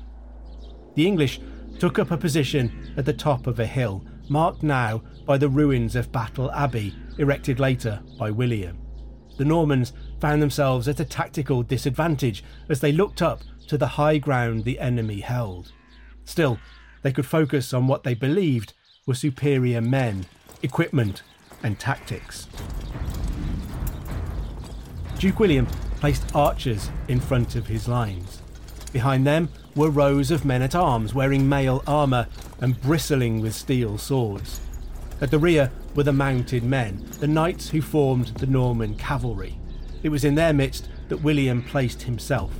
The 0.94 1.06
English 1.06 1.40
took 1.78 1.98
up 1.98 2.10
a 2.10 2.18
position 2.18 2.92
at 2.98 3.06
the 3.06 3.14
top 3.14 3.46
of 3.46 3.58
a 3.58 3.66
hill, 3.66 4.04
marked 4.28 4.62
now 4.62 5.02
by 5.24 5.38
the 5.38 5.48
ruins 5.48 5.96
of 5.96 6.12
Battle 6.12 6.52
Abbey, 6.52 6.94
erected 7.16 7.58
later 7.58 8.02
by 8.18 8.30
William. 8.30 8.76
The 9.38 9.46
Normans 9.46 9.94
found 10.20 10.42
themselves 10.42 10.86
at 10.86 11.00
a 11.00 11.04
tactical 11.06 11.62
disadvantage 11.62 12.44
as 12.68 12.80
they 12.80 12.92
looked 12.92 13.22
up 13.22 13.40
to 13.68 13.78
the 13.78 13.86
high 13.86 14.18
ground 14.18 14.64
the 14.64 14.78
enemy 14.80 15.20
held. 15.20 15.72
Still, 16.26 16.58
they 17.06 17.12
could 17.12 17.24
focus 17.24 17.72
on 17.72 17.86
what 17.86 18.02
they 18.02 18.14
believed 18.14 18.72
were 19.06 19.14
superior 19.14 19.80
men, 19.80 20.26
equipment, 20.64 21.22
and 21.62 21.78
tactics. 21.78 22.48
Duke 25.16 25.38
William 25.38 25.68
placed 26.00 26.34
archers 26.34 26.90
in 27.06 27.20
front 27.20 27.54
of 27.54 27.68
his 27.68 27.86
lines. 27.86 28.42
Behind 28.92 29.24
them 29.24 29.50
were 29.76 29.88
rows 29.88 30.32
of 30.32 30.44
men 30.44 30.62
at 30.62 30.74
arms 30.74 31.14
wearing 31.14 31.48
mail 31.48 31.80
armour 31.86 32.26
and 32.60 32.82
bristling 32.82 33.40
with 33.40 33.54
steel 33.54 33.98
swords. 33.98 34.60
At 35.20 35.30
the 35.30 35.38
rear 35.38 35.70
were 35.94 36.02
the 36.02 36.12
mounted 36.12 36.64
men, 36.64 37.06
the 37.20 37.28
knights 37.28 37.68
who 37.68 37.82
formed 37.82 38.26
the 38.38 38.48
Norman 38.48 38.96
cavalry. 38.96 39.60
It 40.02 40.08
was 40.08 40.24
in 40.24 40.34
their 40.34 40.52
midst 40.52 40.88
that 41.08 41.22
William 41.22 41.62
placed 41.62 42.02
himself. 42.02 42.50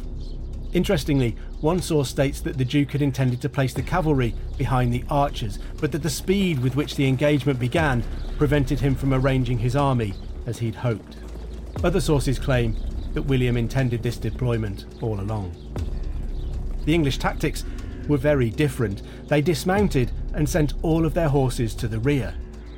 Interestingly, 0.76 1.34
one 1.62 1.80
source 1.80 2.10
states 2.10 2.40
that 2.40 2.58
the 2.58 2.64
Duke 2.66 2.90
had 2.90 3.00
intended 3.00 3.40
to 3.40 3.48
place 3.48 3.72
the 3.72 3.80
cavalry 3.80 4.34
behind 4.58 4.92
the 4.92 5.04
archers, 5.08 5.58
but 5.80 5.90
that 5.92 6.02
the 6.02 6.10
speed 6.10 6.58
with 6.58 6.76
which 6.76 6.96
the 6.96 7.08
engagement 7.08 7.58
began 7.58 8.04
prevented 8.36 8.80
him 8.80 8.94
from 8.94 9.14
arranging 9.14 9.56
his 9.56 9.74
army 9.74 10.12
as 10.44 10.58
he'd 10.58 10.74
hoped. 10.74 11.16
Other 11.82 11.98
sources 11.98 12.38
claim 12.38 12.76
that 13.14 13.22
William 13.22 13.56
intended 13.56 14.02
this 14.02 14.18
deployment 14.18 14.84
all 15.00 15.18
along. 15.18 15.56
The 16.84 16.92
English 16.92 17.16
tactics 17.16 17.64
were 18.06 18.18
very 18.18 18.50
different. 18.50 19.00
They 19.28 19.40
dismounted 19.40 20.12
and 20.34 20.46
sent 20.46 20.74
all 20.82 21.06
of 21.06 21.14
their 21.14 21.30
horses 21.30 21.74
to 21.76 21.88
the 21.88 22.00
rear. 22.00 22.34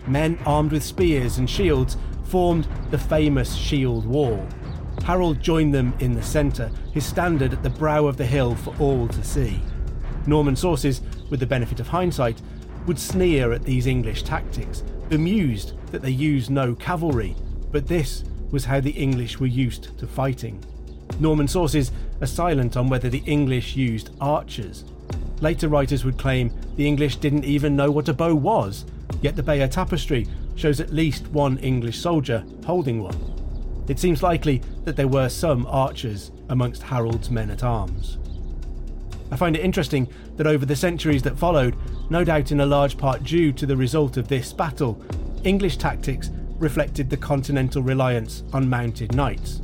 Men 0.06 0.38
armed 0.46 0.70
with 0.70 0.84
spears 0.84 1.38
and 1.38 1.50
shields 1.50 1.96
formed 2.26 2.68
the 2.92 2.98
famous 2.98 3.56
shield 3.56 4.06
wall. 4.06 4.46
Harold 5.08 5.40
joined 5.40 5.72
them 5.72 5.94
in 6.00 6.12
the 6.12 6.22
centre, 6.22 6.70
his 6.92 7.02
standard 7.02 7.54
at 7.54 7.62
the 7.62 7.70
brow 7.70 8.04
of 8.04 8.18
the 8.18 8.26
hill 8.26 8.54
for 8.54 8.76
all 8.78 9.08
to 9.08 9.24
see. 9.24 9.58
Norman 10.26 10.54
sources, 10.54 11.00
with 11.30 11.40
the 11.40 11.46
benefit 11.46 11.80
of 11.80 11.88
hindsight, 11.88 12.42
would 12.86 12.98
sneer 12.98 13.52
at 13.52 13.64
these 13.64 13.86
English 13.86 14.22
tactics, 14.22 14.82
bemused 15.08 15.72
that 15.92 16.02
they 16.02 16.10
used 16.10 16.50
no 16.50 16.74
cavalry, 16.74 17.34
but 17.72 17.86
this 17.86 18.22
was 18.50 18.66
how 18.66 18.80
the 18.80 18.90
English 18.90 19.40
were 19.40 19.46
used 19.46 19.98
to 19.98 20.06
fighting. 20.06 20.62
Norman 21.18 21.48
sources 21.48 21.90
are 22.20 22.26
silent 22.26 22.76
on 22.76 22.90
whether 22.90 23.08
the 23.08 23.22
English 23.24 23.76
used 23.76 24.10
archers. 24.20 24.84
Later 25.40 25.68
writers 25.68 26.04
would 26.04 26.18
claim 26.18 26.52
the 26.76 26.86
English 26.86 27.16
didn't 27.16 27.46
even 27.46 27.74
know 27.74 27.90
what 27.90 28.10
a 28.10 28.12
bow 28.12 28.34
was, 28.34 28.84
yet 29.22 29.36
the 29.36 29.42
Bayeux 29.42 29.68
Tapestry 29.68 30.26
shows 30.54 30.80
at 30.80 30.92
least 30.92 31.26
one 31.28 31.56
English 31.60 31.98
soldier 31.98 32.44
holding 32.66 33.02
one. 33.02 33.37
It 33.88 33.98
seems 33.98 34.22
likely 34.22 34.62
that 34.84 34.96
there 34.96 35.08
were 35.08 35.28
some 35.28 35.66
archers 35.66 36.30
amongst 36.48 36.82
Harold's 36.82 37.30
men 37.30 37.50
at 37.50 37.64
arms. 37.64 38.18
I 39.30 39.36
find 39.36 39.56
it 39.56 39.64
interesting 39.64 40.08
that 40.36 40.46
over 40.46 40.64
the 40.64 40.76
centuries 40.76 41.22
that 41.22 41.38
followed, 41.38 41.76
no 42.10 42.24
doubt 42.24 42.52
in 42.52 42.60
a 42.60 42.66
large 42.66 42.96
part 42.96 43.22
due 43.24 43.52
to 43.52 43.66
the 43.66 43.76
result 43.76 44.16
of 44.16 44.28
this 44.28 44.52
battle, 44.52 45.02
English 45.44 45.76
tactics 45.76 46.30
reflected 46.58 47.08
the 47.08 47.16
continental 47.16 47.82
reliance 47.82 48.42
on 48.52 48.68
mounted 48.68 49.14
knights. 49.14 49.60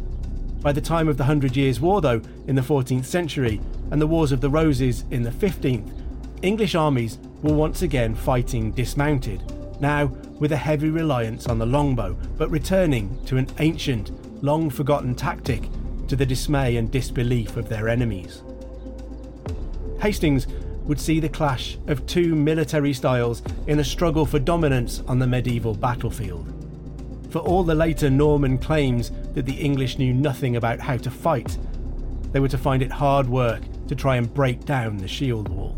By 0.60 0.72
the 0.72 0.80
time 0.80 1.08
of 1.08 1.16
the 1.16 1.24
Hundred 1.24 1.56
Years' 1.56 1.80
War, 1.80 2.00
though, 2.00 2.22
in 2.46 2.56
the 2.56 2.62
14th 2.62 3.04
century, 3.04 3.60
and 3.90 4.00
the 4.00 4.06
Wars 4.06 4.32
of 4.32 4.40
the 4.40 4.50
Roses 4.50 5.04
in 5.10 5.22
the 5.22 5.30
15th, 5.30 5.92
English 6.42 6.74
armies 6.74 7.18
were 7.42 7.54
once 7.54 7.82
again 7.82 8.14
fighting 8.14 8.72
dismounted, 8.72 9.42
now 9.84 10.06
with 10.40 10.50
a 10.50 10.56
heavy 10.56 10.88
reliance 10.88 11.46
on 11.46 11.58
the 11.58 11.66
longbow, 11.66 12.16
but 12.38 12.50
returning 12.50 13.22
to 13.26 13.36
an 13.36 13.46
ancient, 13.58 14.10
long 14.42 14.70
forgotten 14.70 15.14
tactic 15.14 15.68
to 16.08 16.16
the 16.16 16.24
dismay 16.24 16.78
and 16.78 16.90
disbelief 16.90 17.58
of 17.58 17.68
their 17.68 17.90
enemies. 17.90 18.42
Hastings 20.00 20.46
would 20.84 20.98
see 20.98 21.20
the 21.20 21.28
clash 21.28 21.76
of 21.86 22.06
two 22.06 22.34
military 22.34 22.94
styles 22.94 23.42
in 23.66 23.78
a 23.78 23.84
struggle 23.84 24.24
for 24.24 24.38
dominance 24.38 25.02
on 25.06 25.18
the 25.18 25.26
medieval 25.26 25.74
battlefield. 25.74 26.50
For 27.28 27.40
all 27.40 27.62
the 27.62 27.74
later 27.74 28.08
Norman 28.08 28.56
claims 28.56 29.12
that 29.34 29.44
the 29.44 29.60
English 29.60 29.98
knew 29.98 30.14
nothing 30.14 30.56
about 30.56 30.80
how 30.80 30.96
to 30.96 31.10
fight, 31.10 31.58
they 32.32 32.40
were 32.40 32.48
to 32.48 32.58
find 32.58 32.82
it 32.82 32.90
hard 32.90 33.28
work 33.28 33.62
to 33.88 33.94
try 33.94 34.16
and 34.16 34.32
break 34.32 34.64
down 34.64 34.96
the 34.96 35.08
shield 35.08 35.50
wall. 35.50 35.76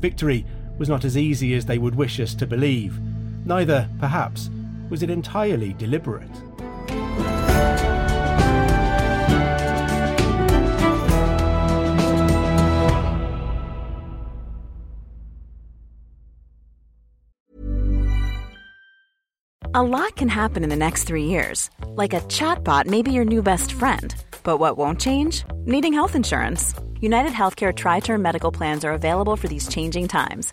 Victory 0.00 0.44
was 0.76 0.88
not 0.88 1.04
as 1.04 1.16
easy 1.16 1.54
as 1.54 1.66
they 1.66 1.78
would 1.78 1.94
wish 1.94 2.18
us 2.18 2.34
to 2.34 2.46
believe, 2.46 2.98
neither, 3.44 3.88
perhaps, 3.98 4.50
was 4.90 5.02
it 5.02 5.10
entirely 5.10 5.72
deliberate. 5.74 6.28
A 19.74 19.82
lot 19.82 20.16
can 20.16 20.28
happen 20.28 20.64
in 20.64 20.68
the 20.68 20.76
next 20.76 21.04
three 21.04 21.24
years. 21.24 21.70
Like 21.86 22.12
a 22.12 22.20
chatbot 22.28 22.84
may 22.84 23.00
be 23.00 23.10
your 23.10 23.24
new 23.24 23.42
best 23.42 23.72
friend. 23.72 24.14
But 24.42 24.58
what 24.58 24.76
won't 24.76 25.00
change? 25.00 25.44
Needing 25.64 25.94
health 25.94 26.14
insurance. 26.14 26.74
United 27.00 27.32
Healthcare 27.32 27.74
Tri 27.74 28.00
Term 28.00 28.20
Medical 28.20 28.52
Plans 28.52 28.84
are 28.84 28.92
available 28.92 29.34
for 29.34 29.48
these 29.48 29.68
changing 29.68 30.08
times. 30.08 30.52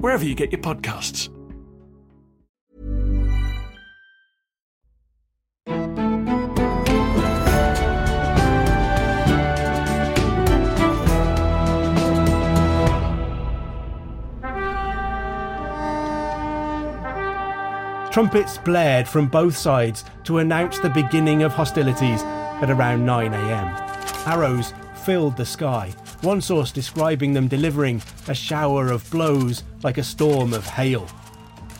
wherever 0.00 0.24
you 0.24 0.34
get 0.34 0.52
your 0.52 0.60
podcasts. 0.60 1.30
Trumpets 18.16 18.56
blared 18.56 19.06
from 19.06 19.28
both 19.28 19.54
sides 19.54 20.02
to 20.24 20.38
announce 20.38 20.78
the 20.78 20.88
beginning 20.88 21.42
of 21.42 21.52
hostilities 21.52 22.22
at 22.22 22.70
around 22.70 23.04
9am. 23.04 24.26
Arrows 24.26 24.72
filled 25.04 25.36
the 25.36 25.44
sky, 25.44 25.92
one 26.26 26.42
source 26.42 26.72
describing 26.72 27.32
them 27.32 27.46
delivering 27.46 28.02
a 28.26 28.34
shower 28.34 28.90
of 28.90 29.08
blows 29.12 29.62
like 29.84 29.96
a 29.96 30.02
storm 30.02 30.52
of 30.52 30.66
hail. 30.66 31.06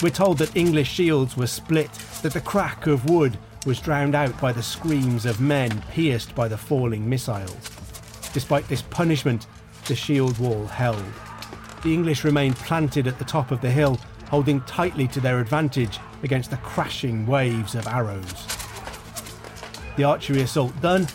We're 0.00 0.10
told 0.10 0.38
that 0.38 0.56
English 0.56 0.88
shields 0.88 1.36
were 1.36 1.48
split, 1.48 1.90
that 2.22 2.32
the 2.32 2.40
crack 2.40 2.86
of 2.86 3.10
wood 3.10 3.36
was 3.66 3.80
drowned 3.80 4.14
out 4.14 4.40
by 4.40 4.52
the 4.52 4.62
screams 4.62 5.26
of 5.26 5.40
men 5.40 5.82
pierced 5.90 6.32
by 6.36 6.46
the 6.46 6.56
falling 6.56 7.08
missiles. 7.08 7.70
Despite 8.32 8.68
this 8.68 8.82
punishment, 8.82 9.48
the 9.88 9.96
shield 9.96 10.38
wall 10.38 10.66
held. 10.66 11.02
The 11.82 11.92
English 11.92 12.22
remained 12.22 12.54
planted 12.54 13.08
at 13.08 13.18
the 13.18 13.24
top 13.24 13.50
of 13.50 13.60
the 13.60 13.70
hill, 13.70 13.98
holding 14.30 14.60
tightly 14.60 15.08
to 15.08 15.18
their 15.20 15.40
advantage 15.40 15.98
against 16.22 16.50
the 16.50 16.56
crashing 16.58 17.26
waves 17.26 17.74
of 17.74 17.88
arrows. 17.88 18.46
The 19.96 20.04
archery 20.04 20.42
assault 20.42 20.80
done, 20.80 21.08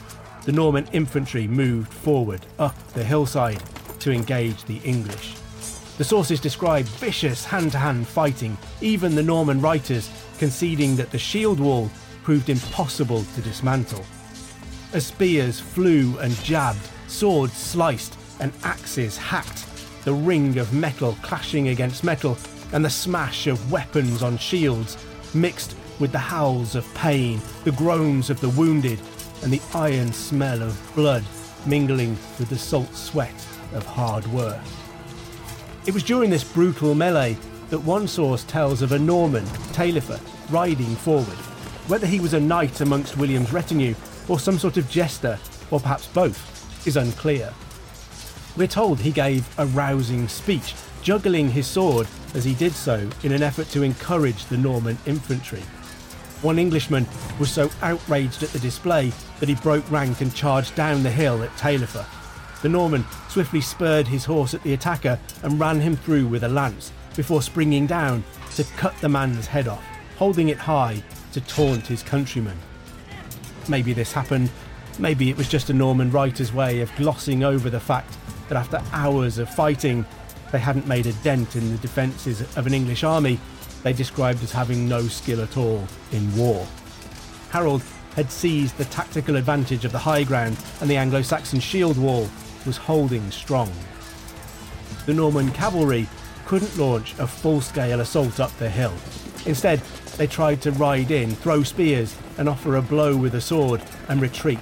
the 0.46 0.52
Norman 0.52 0.88
infantry 0.92 1.48
moved 1.48 1.92
forward 1.92 2.46
up 2.60 2.76
the 2.94 3.04
hillside 3.04 3.62
to 4.00 4.12
engage 4.12 4.64
the 4.66 4.78
English. 4.84 5.36
The 5.98 6.04
sources 6.04 6.40
describe 6.40 6.86
vicious 6.86 7.46
hand 7.46 7.74
to 7.74 7.78
hand 7.78 8.08
fighting, 8.08 8.58
even 8.82 9.14
the 9.14 9.24
Norman 9.24 9.62
writers 9.62 10.10
conceding 10.40 10.96
that 10.96 11.12
the 11.12 11.20
shield 11.20 11.60
wall 11.60 11.92
proved 12.24 12.50
impossible 12.50 13.24
to 13.36 13.42
dismantle. 13.42 14.04
As 14.94 15.06
spears 15.06 15.60
flew 15.60 16.18
and 16.20 16.36
jabbed, 16.44 16.90
swords 17.08 17.54
sliced, 17.54 18.18
and 18.40 18.52
axes 18.64 19.18
hacked, 19.18 19.68
the 20.04 20.14
ring 20.14 20.58
of 20.58 20.74
metal 20.74 21.16
clashing 21.22 21.68
against 21.68 22.04
metal 22.04 22.38
and 22.74 22.84
the 22.84 22.90
smash 22.90 23.48
of 23.48 23.72
weapons 23.72 24.24
on 24.24 24.38
shields, 24.38 24.98
mixed 25.36 25.76
with 26.00 26.12
the 26.12 26.18
howls 26.18 26.76
of 26.76 26.92
pain, 26.96 27.40
the 27.64 27.72
groans 27.74 28.30
of 28.32 28.42
the 28.42 28.50
wounded, 28.50 29.00
and 29.44 29.52
the 29.52 29.62
iron 29.74 30.12
smell 30.14 30.62
of 30.62 30.80
blood 30.96 31.24
mingling 31.66 32.12
with 32.40 32.50
the 32.50 32.58
salt 32.58 32.94
sweat 32.96 33.36
of 33.74 33.86
hard 33.86 34.26
work. 34.28 34.60
It 35.86 35.94
was 35.94 36.04
during 36.04 36.30
this 36.30 36.44
brutal 36.44 36.94
melee 36.94 37.38
that 37.70 37.80
one 37.80 38.08
source 38.08 38.44
tells 38.44 38.82
of 38.82 38.92
a 38.92 39.00
Norman, 39.00 39.46
Taillefer, 39.74 40.20
riding 40.52 40.96
forward. 40.96 41.38
Whether 41.88 42.06
he 42.06 42.20
was 42.20 42.34
a 42.34 42.40
knight 42.40 42.82
amongst 42.82 43.18
William's 43.18 43.54
retinue 43.54 43.96
or 44.28 44.40
some 44.40 44.60
sort 44.60 44.78
of 44.78 44.90
jester, 44.90 45.40
or 45.72 45.80
perhaps 45.80 46.08
both, 46.08 46.86
is 46.86 46.98
unclear. 46.98 47.54
We're 48.58 48.68
told 48.68 49.00
he 49.00 49.12
gave 49.12 49.48
a 49.58 49.66
rousing 49.66 50.28
speech, 50.28 50.76
juggling 51.02 51.50
his 51.50 51.68
sword 51.68 52.08
as 52.34 52.44
he 52.44 52.54
did 52.54 52.74
so 52.74 53.10
in 53.24 53.32
an 53.32 53.42
effort 53.42 53.68
to 53.70 53.84
encourage 53.84 54.46
the 54.46 54.58
Norman 54.58 54.98
infantry. 55.06 55.64
One 56.42 56.58
Englishman 56.58 57.06
was 57.40 57.52
so 57.52 57.70
outraged 57.84 58.42
at 58.42 58.50
the 58.50 58.60
display 58.60 59.12
that 59.40 59.50
he 59.50 59.56
broke 59.56 59.90
rank 59.92 60.22
and 60.22 60.34
charged 60.34 60.74
down 60.74 61.04
the 61.04 61.12
hill 61.12 61.44
at 61.44 61.52
Taillefer. 61.52 62.06
The 62.64 62.70
Norman 62.70 63.06
swiftly 63.30 63.62
spurred 63.62 64.08
his 64.08 64.26
horse 64.26 64.56
at 64.56 64.64
the 64.64 64.74
attacker 64.74 65.20
and 65.44 65.60
ran 65.60 65.80
him 65.80 65.96
through 65.96 66.28
with 66.28 66.44
a 66.44 66.50
lance 66.50 66.92
before 67.16 67.44
springing 67.44 67.86
down 67.86 68.24
to 68.56 68.64
cut 68.76 68.96
the 69.02 69.10
man's 69.10 69.46
head 69.46 69.68
off, 69.68 69.84
holding 70.18 70.50
it 70.50 70.58
high 70.58 71.04
to 71.34 71.42
taunt 71.42 71.86
his 71.86 72.02
countrymen. 72.02 72.58
Maybe 73.68 73.94
this 73.94 74.12
happened, 74.12 74.50
maybe 74.98 75.30
it 75.30 75.38
was 75.38 75.48
just 75.48 75.70
a 75.70 75.74
Norman 75.74 76.12
writer's 76.12 76.54
way 76.54 76.82
of 76.82 76.96
glossing 76.96 77.44
over 77.44 77.70
the 77.70 77.80
fact 77.80 78.18
that 78.50 78.58
after 78.58 78.82
hours 78.92 79.38
of 79.38 79.50
fighting, 79.50 80.06
they 80.52 80.60
hadn't 80.60 80.88
made 80.88 81.06
a 81.06 81.14
dent 81.14 81.56
in 81.56 81.72
the 81.72 81.78
defences 81.78 82.42
of 82.58 82.66
an 82.68 82.74
English 82.74 83.04
army 83.04 83.40
they 83.84 83.94
described 83.94 84.44
as 84.44 84.52
having 84.52 84.88
no 84.88 85.08
skill 85.08 85.42
at 85.42 85.58
all 85.58 85.88
in 86.12 86.36
war. 86.36 86.68
Harold 87.50 87.84
had 88.16 88.32
seized 88.32 88.78
the 88.78 88.86
tactical 88.86 89.36
advantage 89.36 89.86
of 89.86 89.92
the 89.92 90.00
high 90.00 90.24
ground 90.24 90.58
and 90.82 90.90
the 90.90 90.98
Anglo 90.98 91.22
Saxon 91.22 91.60
shield 91.60 91.98
wall 91.98 92.30
was 92.66 92.78
holding 92.78 93.30
strong. 93.32 93.72
The 95.06 95.14
Norman 95.14 95.52
cavalry 95.52 96.08
couldn't 96.46 96.78
launch 96.78 97.18
a 97.18 97.26
full 97.26 97.62
scale 97.62 98.02
assault 98.02 98.40
up 98.40 98.56
the 98.58 98.70
hill. 98.70 98.94
Instead, 99.46 99.80
they 100.18 100.28
tried 100.28 100.62
to 100.62 100.72
ride 100.72 101.10
in, 101.10 101.32
throw 101.36 101.64
spears, 101.64 102.16
and 102.38 102.48
offer 102.48 102.76
a 102.76 102.82
blow 102.82 103.16
with 103.16 103.36
a 103.36 103.42
sword 103.42 103.82
and 104.10 104.22
retreat, 104.22 104.60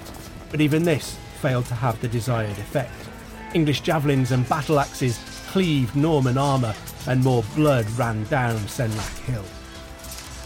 but 0.50 0.60
even 0.60 0.84
this 0.84 1.16
failed 1.40 1.66
to 1.66 1.74
have 1.74 2.00
the 2.00 2.08
desired 2.08 2.58
effect. 2.58 2.92
English 3.54 3.80
javelins 3.80 4.30
and 4.32 4.48
battle 4.48 4.78
axes 4.78 5.18
cleaved 5.48 5.96
Norman 5.96 6.38
armour, 6.38 6.74
and 7.06 7.22
more 7.22 7.44
blood 7.54 7.88
ran 7.92 8.24
down 8.24 8.56
Senlac 8.60 9.18
Hill. 9.24 9.44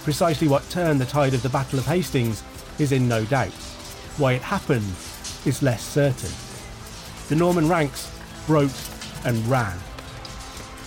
Precisely 0.04 0.48
what 0.48 0.68
turned 0.70 1.00
the 1.00 1.06
tide 1.06 1.34
of 1.34 1.42
the 1.42 1.48
Battle 1.48 1.78
of 1.78 1.86
Hastings 1.86 2.42
is 2.78 2.92
in 2.92 3.08
no 3.08 3.24
doubt. 3.24 3.52
Why 4.18 4.34
it 4.34 4.42
happened 4.42 4.94
is 5.44 5.62
less 5.62 5.82
certain. 5.82 6.30
The 7.28 7.36
Norman 7.36 7.68
ranks 7.68 8.10
broke 8.46 8.70
and 9.24 9.44
ran. 9.46 9.76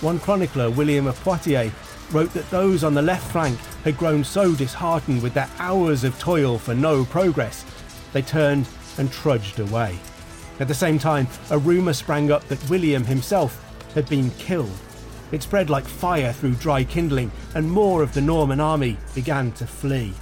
One 0.01 0.19
chronicler, 0.19 0.69
William 0.69 1.07
of 1.07 1.19
Poitiers, 1.23 1.71
wrote 2.11 2.31
that 2.33 2.49
those 2.51 2.83
on 2.83 2.93
the 2.93 3.01
left 3.01 3.31
flank 3.31 3.59
had 3.83 3.97
grown 3.97 4.23
so 4.23 4.53
disheartened 4.53 5.21
with 5.21 5.33
their 5.33 5.49
hours 5.59 6.03
of 6.03 6.17
toil 6.19 6.57
for 6.57 6.75
no 6.75 7.03
progress, 7.05 7.65
they 8.13 8.21
turned 8.21 8.67
and 8.97 9.11
trudged 9.11 9.59
away. 9.59 9.97
At 10.59 10.67
the 10.67 10.73
same 10.73 10.99
time, 10.99 11.27
a 11.49 11.57
rumour 11.57 11.93
sprang 11.93 12.31
up 12.31 12.47
that 12.47 12.69
William 12.69 13.03
himself 13.03 13.63
had 13.93 14.07
been 14.09 14.29
killed. 14.31 14.71
It 15.31 15.43
spread 15.43 15.69
like 15.69 15.85
fire 15.85 16.31
through 16.31 16.55
dry 16.55 16.83
kindling, 16.83 17.31
and 17.53 17.69
more 17.69 18.01
of 18.01 18.13
the 18.13 18.21
Norman 18.21 18.59
army 18.59 18.97
began 19.13 19.51
to 19.53 19.67
flee. 19.67 20.13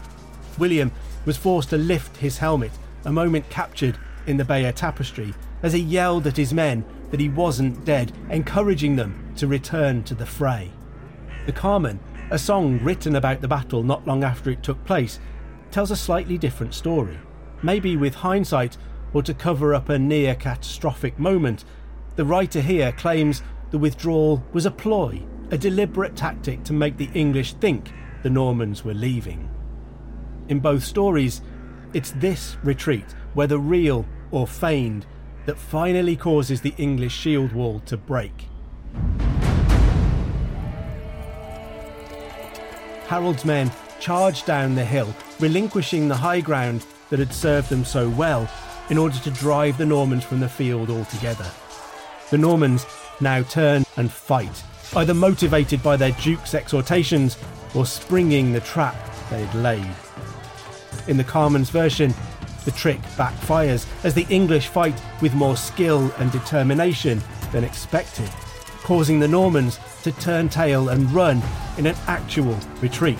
William 0.58 0.92
was 1.26 1.38
forced 1.38 1.70
to 1.70 1.78
lift 1.78 2.18
his 2.18 2.38
helmet, 2.38 2.72
a 3.06 3.12
moment 3.12 3.50
captured 3.50 3.98
in 4.26 4.38
the 4.38 4.46
Bayeux 4.46 4.72
Tapestry, 4.72 5.34
as 5.62 5.74
he 5.74 5.80
yelled 5.80 6.26
at 6.28 6.38
his 6.38 6.54
men 6.54 6.84
that 7.12 7.20
he 7.20 7.30
wasn't 7.30 7.86
dead, 7.86 8.12
encouraging 8.30 8.96
them 8.96 9.34
to 9.36 9.48
return 9.48 10.04
to 10.04 10.16
the 10.16 10.26
fray. 10.26 10.72
The 11.46 11.52
Carmen, 11.52 12.00
a 12.32 12.40
song 12.40 12.80
written 12.80 13.16
about 13.16 13.42
the 13.42 13.48
battle 13.48 13.84
not 13.84 14.08
long 14.08 14.24
after 14.24 14.50
it 14.50 14.64
took 14.64 14.84
place, 14.86 15.20
tells 15.70 15.92
a 15.92 15.96
slightly 15.96 16.38
different 16.38 16.74
story. 16.74 17.18
Maybe 17.62 17.96
with 17.96 18.16
hindsight, 18.16 18.78
or 19.14 19.22
to 19.24 19.34
cover 19.34 19.76
up 19.76 19.90
a 19.90 20.00
near 20.00 20.36
catastrophic 20.36 21.20
moment, 21.20 21.64
the 22.16 22.26
writer 22.26 22.62
here 22.62 22.92
claims 22.92 23.44
the 23.76 23.80
withdrawal 23.80 24.42
was 24.54 24.66
a 24.66 24.72
ploy, 24.72 25.22
a 25.52 25.58
deliberate 25.58 26.16
tactic 26.16 26.64
to 26.64 26.72
make 26.72 26.96
the 26.96 27.10
English 27.14 27.52
think 27.56 27.92
the 28.24 28.30
Normans 28.30 28.86
were 28.86 28.94
leaving. 28.94 29.50
In 30.48 30.62
both 30.62 30.82
stories, 30.82 31.42
it's 31.92 32.12
this 32.12 32.56
retreat, 32.64 33.04
whether 33.34 33.58
real 33.58 34.06
or 34.32 34.48
feigned, 34.48 35.06
that 35.46 35.58
finally 35.58 36.16
causes 36.16 36.62
the 36.62 36.74
English 36.78 37.14
shield 37.14 37.52
wall 37.52 37.82
to 37.82 37.98
break. 37.98 38.48
Harold's 43.08 43.44
men 43.44 43.70
charged 44.00 44.46
down 44.46 44.76
the 44.76 44.86
hill, 44.86 45.14
relinquishing 45.42 46.08
the 46.08 46.16
high 46.16 46.40
ground 46.40 46.86
that 47.10 47.20
had 47.20 47.34
served 47.34 47.68
them 47.68 47.84
so 47.84 48.08
well 48.12 48.50
in 48.90 48.98
order 48.98 49.20
to 49.20 49.32
drive 49.32 49.78
the 49.78 49.86
Normans 49.86 50.24
from 50.24 50.40
the 50.40 50.48
field 50.48 50.90
altogether. 50.90 51.52
The 52.32 52.38
Normans 52.38 52.86
now 53.22 53.44
turn 53.44 53.86
and 53.98 54.12
fight, 54.12 54.64
either 54.96 55.14
motivated 55.14 55.82
by 55.82 55.98
their 55.98 56.12
duke's 56.22 56.54
exhortations 56.54 57.38
or 57.74 57.86
springing 57.86 58.52
the 58.52 58.60
trap 58.62 58.96
they'd 59.30 59.54
laid. 59.56 59.90
In 61.08 61.18
the 61.18 61.24
Carmen's 61.24 61.70
version, 61.70 62.14
the 62.66 62.72
trick 62.72 63.02
backfires 63.16 63.86
as 64.04 64.14
the 64.14 64.26
English 64.30 64.68
fight 64.68 65.00
with 65.22 65.34
more 65.34 65.56
skill 65.56 66.12
and 66.18 66.32
determination 66.32 67.22
than 67.52 67.64
expected, 67.64 68.30
causing 68.84 69.20
the 69.20 69.28
Normans 69.28 69.80
to 70.04 70.12
turn 70.14 70.50
tail 70.50 70.90
and 70.90 71.12
run 71.12 71.42
in 71.78 71.86
an 71.86 71.96
actual 72.08 72.58
retreat. 72.82 73.20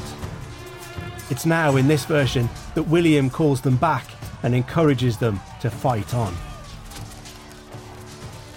It's 1.30 1.46
now 1.46 1.76
in 1.76 1.88
this 1.88 2.06
version 2.06 2.50
that 2.74 2.84
William 2.84 3.30
calls 3.30 3.62
them 3.62 3.78
back 3.78 4.08
and 4.44 4.54
encourages 4.54 5.18
them 5.18 5.40
to 5.62 5.70
fight 5.70 6.14
on. 6.14 6.36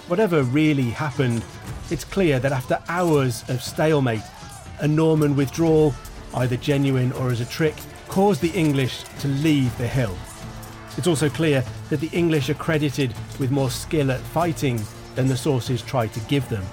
Whatever 0.09 0.41
really 0.41 0.89
happened, 0.89 1.45
it's 1.91 2.03
clear 2.03 2.39
that 2.39 2.51
after 2.51 2.81
hours 2.89 3.47
of 3.47 3.61
stalemate, 3.61 4.23
a 4.79 4.87
Norman 4.87 5.35
withdrawal 5.35 5.93
either 6.33 6.57
genuine 6.57 7.11
or 7.11 7.29
as 7.29 7.41
a 7.41 7.45
trick, 7.45 7.75
caused 8.07 8.41
the 8.41 8.49
English 8.49 9.03
to 9.19 9.27
leave 9.27 9.75
the 9.77 9.87
hill. 9.87 10.17
It's 10.97 11.05
also 11.05 11.29
clear 11.29 11.63
that 11.89 11.99
the 11.99 12.09
English 12.11 12.49
are 12.49 12.55
credited 12.55 13.13
with 13.39 13.51
more 13.51 13.69
skill 13.69 14.11
at 14.11 14.19
fighting 14.19 14.81
than 15.13 15.27
the 15.27 15.37
sources 15.37 15.83
try 15.83 16.07
to 16.07 16.19
give 16.21 16.49
them, 16.49 16.63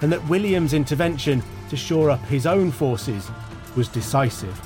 and 0.00 0.12
that 0.12 0.28
William's 0.28 0.72
intervention 0.72 1.42
to 1.70 1.76
shore 1.76 2.10
up 2.10 2.24
his 2.26 2.46
own 2.46 2.70
forces 2.70 3.28
was 3.74 3.88
decisive. 3.88 4.56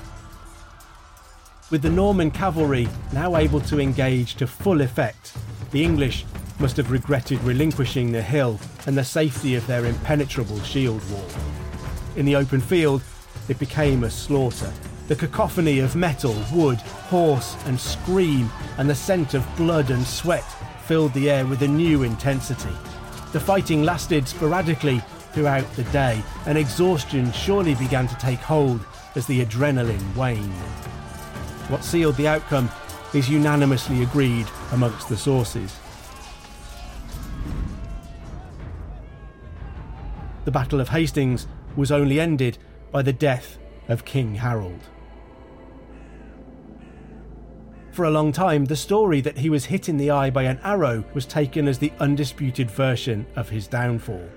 With 1.71 1.81
the 1.81 1.91
Norman 1.91 2.31
cavalry 2.31 2.89
now 3.15 3.37
able 3.37 3.61
to 3.63 3.81
engage 3.81 4.35
to 4.35 4.47
full 4.47 4.83
effect, 4.83 5.35
the 5.71 5.83
English 5.83 6.27
must 6.59 6.77
have 6.77 6.91
regretted 6.91 7.43
relinquishing 7.43 8.11
the 8.11 8.23
hill 8.23 8.59
and 8.87 8.97
the 8.97 9.05
safety 9.05 9.55
of 9.55 9.67
their 9.67 9.87
impenetrable 9.87 10.61
shield 10.61 11.03
wall. 11.11 11.29
In 12.17 12.27
the 12.27 12.37
open 12.37 12.61
field, 12.61 13.03
it 13.49 13.59
became 13.59 14.05
a 14.05 14.11
slaughter. 14.11 14.73
The 15.07 15.17
cacophony 15.17 15.79
of 15.79 15.97
metal, 15.97 16.37
wood, 16.53 16.79
horse, 16.79 17.57
and 17.67 17.79
scream, 17.79 18.51
and 18.77 18.91
the 18.91 18.95
scent 18.95 19.35
of 19.35 19.57
blood 19.57 19.91
and 19.91 20.07
sweat 20.07 20.45
filled 20.87 21.15
the 21.15 21.31
air 21.31 21.47
with 21.47 21.63
a 21.63 21.69
new 21.69 22.03
intensity. 22.03 22.75
The 23.33 23.41
fighting 23.41 23.85
lasted 23.85 24.27
sporadically 24.27 25.01
throughout 25.33 25.71
the 25.75 25.85
day, 25.85 26.23
and 26.47 26.59
exhaustion 26.59 27.31
surely 27.33 27.75
began 27.77 28.09
to 28.09 28.17
take 28.17 28.41
hold 28.41 28.85
as 29.15 29.27
the 29.27 29.45
adrenaline 29.45 30.15
waned. 30.17 30.53
What 31.69 31.85
sealed 31.85 32.17
the 32.17 32.29
outcome 32.29 32.71
is 33.15 33.29
unanimously 33.29 34.03
agreed 34.03 34.47
amongst 34.73 35.09
the 35.09 35.17
sources. 35.17 35.79
The 40.45 40.51
Battle 40.51 40.81
of 40.81 40.89
Hastings 40.89 41.47
was 41.77 41.93
only 41.93 42.21
ended 42.21 42.59
by 42.91 43.03
the 43.03 43.13
death 43.13 43.59
of 43.89 44.05
King 44.05 44.37
Harold. 44.37 44.89
For 47.93 48.05
a 48.05 48.11
long 48.11 48.31
time, 48.33 48.65
the 48.65 48.77
story 48.77 49.21
that 49.23 49.39
he 49.39 49.51
was 49.51 49.65
hit 49.65 49.89
in 49.89 49.97
the 49.97 50.11
eye 50.11 50.31
by 50.31 50.45
an 50.45 50.61
arrow 50.63 51.05
was 51.15 51.27
taken 51.27 51.67
as 51.67 51.79
the 51.79 51.93
undisputed 51.99 52.71
version 52.71 53.27
of 53.35 53.49
his 53.49 53.67
downfall. 53.67 54.29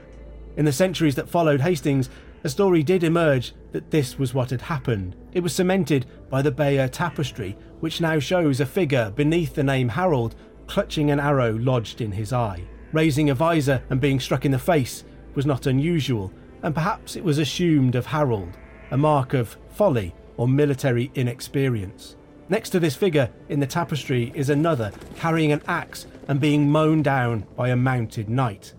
In 0.58 0.66
the 0.66 0.72
centuries 0.72 1.16
that 1.16 1.30
followed 1.30 1.62
Hastings, 1.62 2.10
a 2.44 2.50
story 2.50 2.82
did 2.82 3.04
emerge 3.04 3.54
that 3.72 3.92
this 3.92 4.18
was 4.18 4.34
what 4.34 4.50
had 4.50 4.64
happened. 4.64 5.16
It 5.32 5.42
was 5.42 5.54
cemented 5.54 6.08
by 6.30 6.42
the 6.42 6.52
Bayeux 6.52 6.88
tapestry, 6.88 7.56
which 7.82 8.02
now 8.02 8.18
shows 8.18 8.60
a 8.60 8.66
figure 8.66 9.12
beneath 9.16 9.54
the 9.54 9.64
name 9.64 9.90
Harold 9.90 10.36
clutching 10.66 11.12
an 11.12 11.20
arrow 11.20 11.56
lodged 11.58 12.02
in 12.02 12.12
his 12.12 12.34
eye. 12.34 12.64
Raising 12.92 13.30
a 13.30 13.36
visor 13.36 13.84
and 13.90 14.02
being 14.02 14.20
struck 14.20 14.44
in 14.44 14.52
the 14.52 14.60
face 14.60 15.04
was 15.36 15.46
not 15.46 15.66
unusual, 15.66 16.32
and 16.64 16.74
perhaps 16.74 17.16
it 17.16 17.24
was 17.24 17.38
assumed 17.38 17.96
of 17.96 18.06
Harold, 18.06 18.58
a 18.92 18.98
mark 18.98 19.34
of 19.34 19.58
folly 19.70 20.14
or 20.38 20.48
military 20.48 21.12
inexperience. 21.16 22.16
Next 22.50 22.72
to 22.72 22.80
this 22.80 22.96
figure 22.96 23.30
in 23.50 23.60
the 23.60 23.68
tapestry 23.68 24.32
is 24.36 24.50
another 24.50 24.92
carrying 25.16 25.52
an 25.52 25.62
axe 25.68 26.06
and 26.28 26.40
being 26.40 26.70
mown 26.70 27.02
down 27.02 27.46
by 27.56 27.70
a 27.70 27.76
mounted 27.76 28.30
knight. 28.30 28.74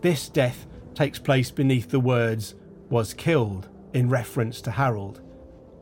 This 0.00 0.28
death 0.28 0.66
takes 0.94 1.18
place 1.18 1.50
beneath 1.50 1.90
the 1.90 2.00
words, 2.00 2.54
was 2.90 3.14
killed, 3.14 3.68
in 3.92 4.08
reference 4.08 4.60
to 4.60 4.72
Harold. 4.72 5.20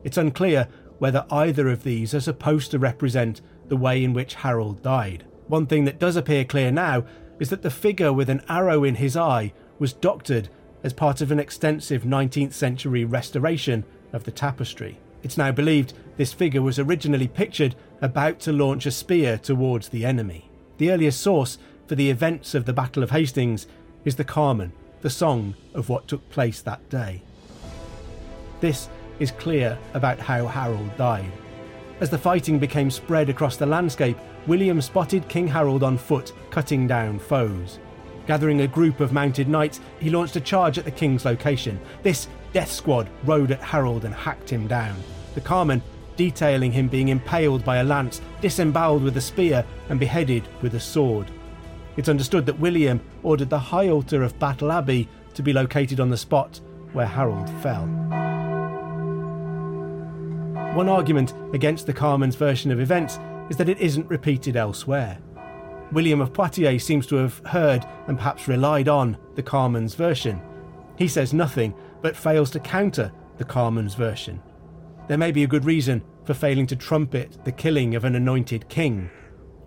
It's 0.05 0.19
unclear 0.19 0.69
whether 0.99 1.27
either 1.31 1.69
of 1.69 1.83
these 1.83 2.15
are 2.15 2.21
supposed 2.21 2.71
to 2.71 2.79
represent 2.79 3.41
the 3.69 3.77
way 3.77 4.05
in 4.05 4.13
which 4.13 4.35
Harold 4.35 4.83
died. 4.83 5.25
One 5.49 5.67
thing 5.67 5.85
that 5.87 5.99
does 5.99 6.17
appear 6.17 6.45
clear 6.45 6.71
now 6.71 7.05
is 7.41 7.51
that 7.51 7.63
the 7.63 7.71
figure 7.71 8.13
with 8.13 8.29
an 8.31 8.43
arrow 8.49 8.85
in 8.85 8.95
his 8.97 9.17
eye 9.17 9.53
was 9.83 9.93
doctored 9.93 10.49
as 10.85 10.93
part 10.93 11.21
of 11.21 11.33
an 11.33 11.41
extensive 11.41 12.05
19th 12.05 12.53
century 12.53 13.05
restoration 13.05 13.83
of 14.13 14.23
the 14.23 14.31
tapestry. 14.31 14.97
It's 15.25 15.37
now 15.37 15.51
believed 15.51 15.93
this 16.17 16.33
figure 16.33 16.63
was 16.63 16.79
originally 16.79 17.27
pictured 17.27 17.75
about 18.01 18.39
to 18.41 18.53
launch 18.53 18.87
a 18.87 18.93
spear 18.93 19.37
towards 19.39 19.89
the 19.89 20.05
enemy. 20.05 20.49
The 20.79 20.93
earliest 20.93 21.21
source 21.21 21.59
for 21.89 21.97
the 21.97 22.11
events 22.11 22.55
of 22.55 22.65
the 22.65 22.73
Battle 22.73 23.03
of 23.03 23.11
Hastings 23.11 23.67
is 24.05 24.15
the 24.15 24.23
Carmen, 24.23 24.73
the 25.01 25.11
song 25.11 25.57
of 25.75 25.89
what 25.89 26.07
took 26.07 26.31
place 26.31 26.63
that 26.63 26.89
day. 26.89 27.21
This 28.61 28.89
is 29.19 29.33
clear 29.33 29.77
about 29.95 30.21
how 30.21 30.47
Harold 30.47 30.97
died. 30.97 31.33
As 31.99 32.09
the 32.09 32.19
fighting 32.19 32.61
became 32.61 32.89
spread 32.89 33.29
across 33.29 33.57
the 33.57 33.67
landscape, 33.67 34.17
William 34.47 34.81
spotted 34.81 35.27
King 35.29 35.49
Harold 35.49 35.83
on 35.83 35.99
foot, 35.99 36.33
cutting 36.51 36.87
down 36.87 37.19
foes. 37.19 37.81
Gathering 38.27 38.61
a 38.61 38.69
group 38.69 39.01
of 39.01 39.13
mounted 39.13 39.49
knights, 39.49 39.81
he 39.99 40.11
launched 40.11 40.37
a 40.37 40.41
charge 40.41 40.79
at 40.79 40.85
the 40.85 40.91
king's 40.91 41.25
location. 41.25 41.81
This 42.03 42.29
death 42.53 42.71
squad 42.71 43.09
rode 43.25 43.51
at 43.51 43.61
Harold 43.61 44.05
and 44.05 44.15
hacked 44.15 44.51
him 44.51 44.67
down. 44.67 44.97
The 45.35 45.41
Carmen 45.41 45.83
detailing 46.17 46.73
him 46.73 46.89
being 46.89 47.09
impaled 47.09 47.65
by 47.65 47.79
a 47.79 47.85
lance, 47.85 48.21
disemboweled 48.41 49.03
with 49.03 49.17
a 49.17 49.21
spear, 49.21 49.65
and 49.89 49.99
beheaded 49.99 50.47
with 50.61 50.75
a 50.75 50.81
sword. 50.81 51.31
It's 51.97 52.09
understood 52.09 52.47
that 52.47 52.59
William 52.59 53.01
ordered 53.23 53.51
the 53.51 53.59
high 53.59 53.89
altar 53.89 54.23
of 54.23 54.39
Battle 54.39 54.73
Abbey 54.73 55.09
to 55.35 55.43
be 55.43 55.53
located 55.53 56.01
on 56.01 56.11
the 56.11 56.17
spot 56.17 56.61
where 56.93 57.07
Harold 57.07 57.49
fell. 57.63 57.87
One 60.75 60.89
argument 60.89 61.35
against 61.53 61.87
the 61.87 61.93
Carmen's 61.93 62.37
version 62.37 62.71
of 62.71 62.81
events 62.81 63.19
is 63.51 63.57
that 63.57 63.69
it 63.69 63.79
isn't 63.79 64.09
repeated 64.09 64.57
elsewhere. 64.57 65.19
William 65.93 66.23
of 66.23 66.33
Poitiers 66.33 66.85
seems 66.85 67.07
to 67.07 67.17
have 67.17 67.39
heard 67.47 67.87
and 68.07 68.17
perhaps 68.17 68.49
relied 68.49 68.89
on 68.89 69.17
the 69.35 69.43
Carmen's 69.43 69.95
version. 69.95 70.41
He 70.97 71.07
says 71.07 71.35
nothing, 71.35 71.75
but 72.01 72.17
fails 72.17 72.51
to 72.53 72.61
counter 72.61 73.13
the 73.37 73.45
Carmen's 73.45 73.95
version. 73.95 74.43
There 75.09 75.19
may 75.19 75.33
be 75.33 75.45
a 75.45 75.49
good 75.49 75.65
reason 75.65 76.03
for 76.25 76.35
failing 76.35 76.67
to 76.69 76.77
trumpet 76.77 77.45
the 77.45 77.53
killing 77.53 77.95
of 77.95 78.05
an 78.05 78.15
anointed 78.15 78.69
king. 78.69 79.11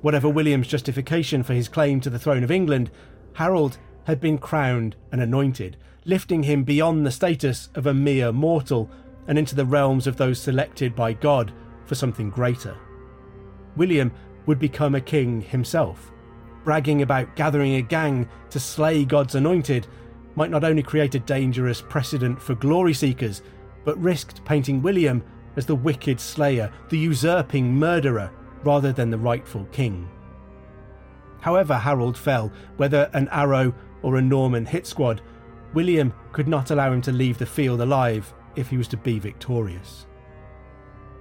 Whatever 0.01 0.29
William's 0.29 0.67
justification 0.67 1.43
for 1.43 1.53
his 1.53 1.67
claim 1.67 1.99
to 2.01 2.09
the 2.09 2.19
throne 2.19 2.43
of 2.43 2.51
England, 2.51 2.89
Harold 3.33 3.77
had 4.05 4.19
been 4.19 4.37
crowned 4.37 4.95
and 5.11 5.21
anointed, 5.21 5.77
lifting 6.05 6.43
him 6.43 6.63
beyond 6.63 7.05
the 7.05 7.11
status 7.11 7.69
of 7.75 7.85
a 7.85 7.93
mere 7.93 8.31
mortal 8.31 8.89
and 9.27 9.37
into 9.37 9.55
the 9.55 9.65
realms 9.65 10.07
of 10.07 10.17
those 10.17 10.39
selected 10.39 10.95
by 10.95 11.13
God 11.13 11.51
for 11.85 11.95
something 11.95 12.29
greater. 12.29 12.77
William 13.75 14.11
would 14.45 14.59
become 14.59 14.95
a 14.95 15.01
king 15.01 15.41
himself, 15.41 16.11
bragging 16.65 17.03
about 17.03 17.35
gathering 17.35 17.75
a 17.75 17.81
gang 17.81 18.27
to 18.49 18.59
slay 18.59 19.05
God's 19.05 19.35
anointed 19.35 19.87
might 20.35 20.49
not 20.51 20.65
only 20.65 20.83
create 20.83 21.15
a 21.15 21.19
dangerous 21.19 21.81
precedent 21.81 22.41
for 22.41 22.55
glory 22.55 22.93
seekers, 22.93 23.41
but 23.85 24.01
risked 24.01 24.43
painting 24.43 24.81
William 24.81 25.23
as 25.55 25.65
the 25.65 25.75
wicked 25.75 26.19
slayer, 26.19 26.71
the 26.89 26.97
usurping 26.97 27.73
murderer, 27.73 28.31
rather 28.63 28.91
than 28.91 29.09
the 29.09 29.17
rightful 29.17 29.65
king. 29.71 30.09
However, 31.39 31.75
Harold 31.75 32.17
fell, 32.17 32.51
whether 32.77 33.09
an 33.13 33.29
arrow 33.31 33.73
or 34.01 34.17
a 34.17 34.21
Norman 34.21 34.65
hit 34.65 34.87
squad, 34.87 35.21
William 35.73 36.13
could 36.31 36.47
not 36.47 36.71
allow 36.71 36.91
him 36.91 37.01
to 37.03 37.11
leave 37.11 37.37
the 37.37 37.45
field 37.45 37.79
alive 37.79 38.33
if 38.55 38.69
he 38.69 38.77
was 38.77 38.87
to 38.89 38.97
be 38.97 39.19
victorious. 39.19 40.07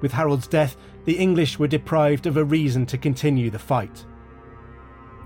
With 0.00 0.12
Harold's 0.12 0.46
death, 0.46 0.76
the 1.04 1.18
English 1.18 1.58
were 1.58 1.68
deprived 1.68 2.26
of 2.26 2.36
a 2.36 2.44
reason 2.44 2.86
to 2.86 2.98
continue 2.98 3.50
the 3.50 3.58
fight. 3.58 4.04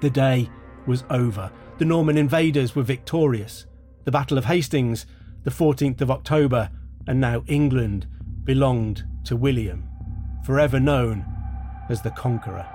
The 0.01 0.11
day 0.11 0.49
was 0.87 1.05
over. 1.11 1.51
The 1.79 1.85
Norman 1.85 2.17
invaders 2.17 2.77
were 2.77 2.85
victorious. 2.85 3.67
The 4.05 4.13
Battle 4.13 4.39
of 4.39 4.45
Hastings, 4.45 5.07
the 5.43 5.51
14th 5.51 6.01
of 6.01 6.11
October, 6.11 6.71
and 7.07 7.21
now 7.21 7.43
England 7.47 8.07
belonged 8.45 9.05
to 9.25 9.37
William, 9.37 9.89
forever 10.45 10.79
known 10.79 11.25
as 11.89 12.01
the 12.03 12.11
Conqueror. 12.11 12.67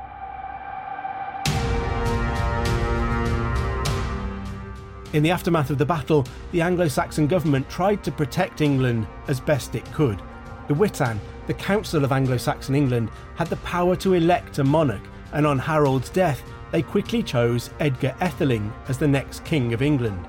In 5.14 5.22
the 5.22 5.32
aftermath 5.32 5.70
of 5.70 5.78
the 5.78 5.86
battle, 5.86 6.26
the 6.52 6.62
Anglo 6.62 6.88
Saxon 6.88 7.28
government 7.28 7.70
tried 7.70 8.04
to 8.04 8.12
protect 8.12 8.62
England 8.62 9.08
as 9.28 9.40
best 9.40 9.76
it 9.76 9.86
could. 9.94 10.22
The 10.68 10.74
Witan, 10.74 11.22
the 11.48 11.54
Council 11.54 12.04
of 12.04 12.12
Anglo 12.12 12.36
Saxon 12.38 12.76
England, 12.76 13.10
had 13.36 13.48
the 13.48 13.58
power 13.58 13.96
to 13.98 14.14
elect 14.14 14.58
a 14.60 14.64
monarch, 14.64 15.04
and 15.32 15.46
on 15.46 15.60
Harold's 15.60 16.10
death, 16.10 16.42
they 16.74 16.82
quickly 16.82 17.22
chose 17.22 17.70
Edgar 17.80 18.16
Etheling 18.20 18.74
as 18.90 18.98
the 18.98 19.08
next 19.08 19.46
King 19.46 19.76
of 19.76 19.84
England. 19.84 20.28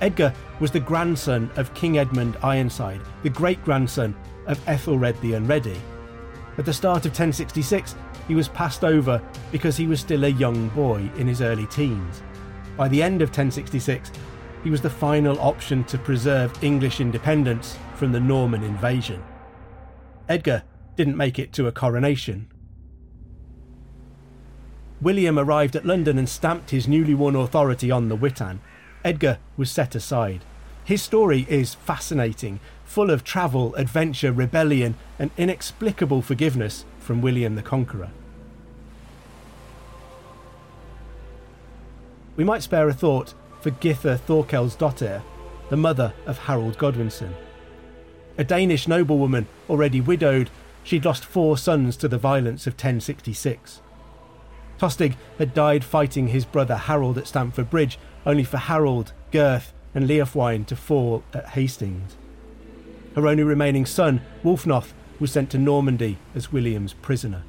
Edgar 0.00 0.32
was 0.60 0.70
the 0.70 0.78
grandson 0.78 1.50
of 1.56 1.74
King 1.74 1.98
Edmund 1.98 2.36
Ironside, 2.40 3.00
the 3.24 3.28
great 3.28 3.62
grandson 3.64 4.14
of 4.46 4.64
Ethelred 4.68 5.20
the 5.20 5.34
Unready. 5.34 5.80
At 6.56 6.66
the 6.66 6.72
start 6.72 7.04
of 7.04 7.10
1066, 7.10 7.96
he 8.28 8.36
was 8.36 8.46
passed 8.46 8.84
over 8.84 9.20
because 9.50 9.76
he 9.76 9.88
was 9.88 9.98
still 9.98 10.24
a 10.24 10.28
young 10.28 10.68
boy 10.68 11.10
in 11.16 11.26
his 11.26 11.42
early 11.42 11.66
teens. 11.66 12.22
By 12.76 12.86
the 12.86 13.02
end 13.02 13.20
of 13.20 13.30
1066, 13.30 14.12
he 14.62 14.70
was 14.70 14.82
the 14.82 14.88
final 14.88 15.36
option 15.40 15.82
to 15.84 15.98
preserve 15.98 16.62
English 16.62 17.00
independence 17.00 17.76
from 17.96 18.12
the 18.12 18.20
Norman 18.20 18.62
invasion. 18.62 19.20
Edgar 20.28 20.62
didn't 20.94 21.16
make 21.16 21.40
it 21.40 21.52
to 21.54 21.66
a 21.66 21.72
coronation, 21.72 22.51
William 25.02 25.36
arrived 25.36 25.74
at 25.74 25.84
London 25.84 26.16
and 26.16 26.28
stamped 26.28 26.70
his 26.70 26.86
newly 26.86 27.12
won 27.12 27.34
authority 27.34 27.90
on 27.90 28.08
the 28.08 28.14
Witan. 28.14 28.60
Edgar 29.04 29.38
was 29.56 29.68
set 29.68 29.96
aside. 29.96 30.44
His 30.84 31.02
story 31.02 31.44
is 31.48 31.74
fascinating, 31.74 32.60
full 32.84 33.10
of 33.10 33.24
travel, 33.24 33.74
adventure, 33.74 34.30
rebellion, 34.30 34.94
and 35.18 35.32
inexplicable 35.36 36.22
forgiveness 36.22 36.84
from 37.00 37.20
William 37.20 37.56
the 37.56 37.62
Conqueror. 37.62 38.10
We 42.36 42.44
might 42.44 42.62
spare 42.62 42.88
a 42.88 42.94
thought 42.94 43.34
for 43.60 43.72
Githa 43.72 44.18
Thorkelsdottir, 44.18 45.22
the 45.68 45.76
mother 45.76 46.12
of 46.26 46.38
Harold 46.38 46.78
Godwinson. 46.78 47.34
A 48.38 48.44
Danish 48.44 48.86
noblewoman, 48.86 49.48
already 49.68 50.00
widowed, 50.00 50.48
she'd 50.84 51.04
lost 51.04 51.24
four 51.24 51.58
sons 51.58 51.96
to 51.96 52.08
the 52.08 52.18
violence 52.18 52.68
of 52.68 52.74
1066. 52.74 53.80
Tostig 54.82 55.14
had 55.38 55.54
died 55.54 55.84
fighting 55.84 56.26
his 56.26 56.44
brother 56.44 56.74
Harold 56.74 57.16
at 57.16 57.28
Stamford 57.28 57.70
Bridge, 57.70 58.00
only 58.26 58.42
for 58.42 58.56
Harold, 58.56 59.12
Gurth, 59.30 59.72
and 59.94 60.08
Leofwine 60.08 60.66
to 60.66 60.74
fall 60.74 61.22
at 61.32 61.50
Hastings. 61.50 62.16
Her 63.14 63.28
only 63.28 63.44
remaining 63.44 63.86
son, 63.86 64.22
Wulfnoth, 64.42 64.92
was 65.20 65.30
sent 65.30 65.50
to 65.50 65.58
Normandy 65.58 66.18
as 66.34 66.50
William's 66.50 66.94
prisoner. 66.94 67.44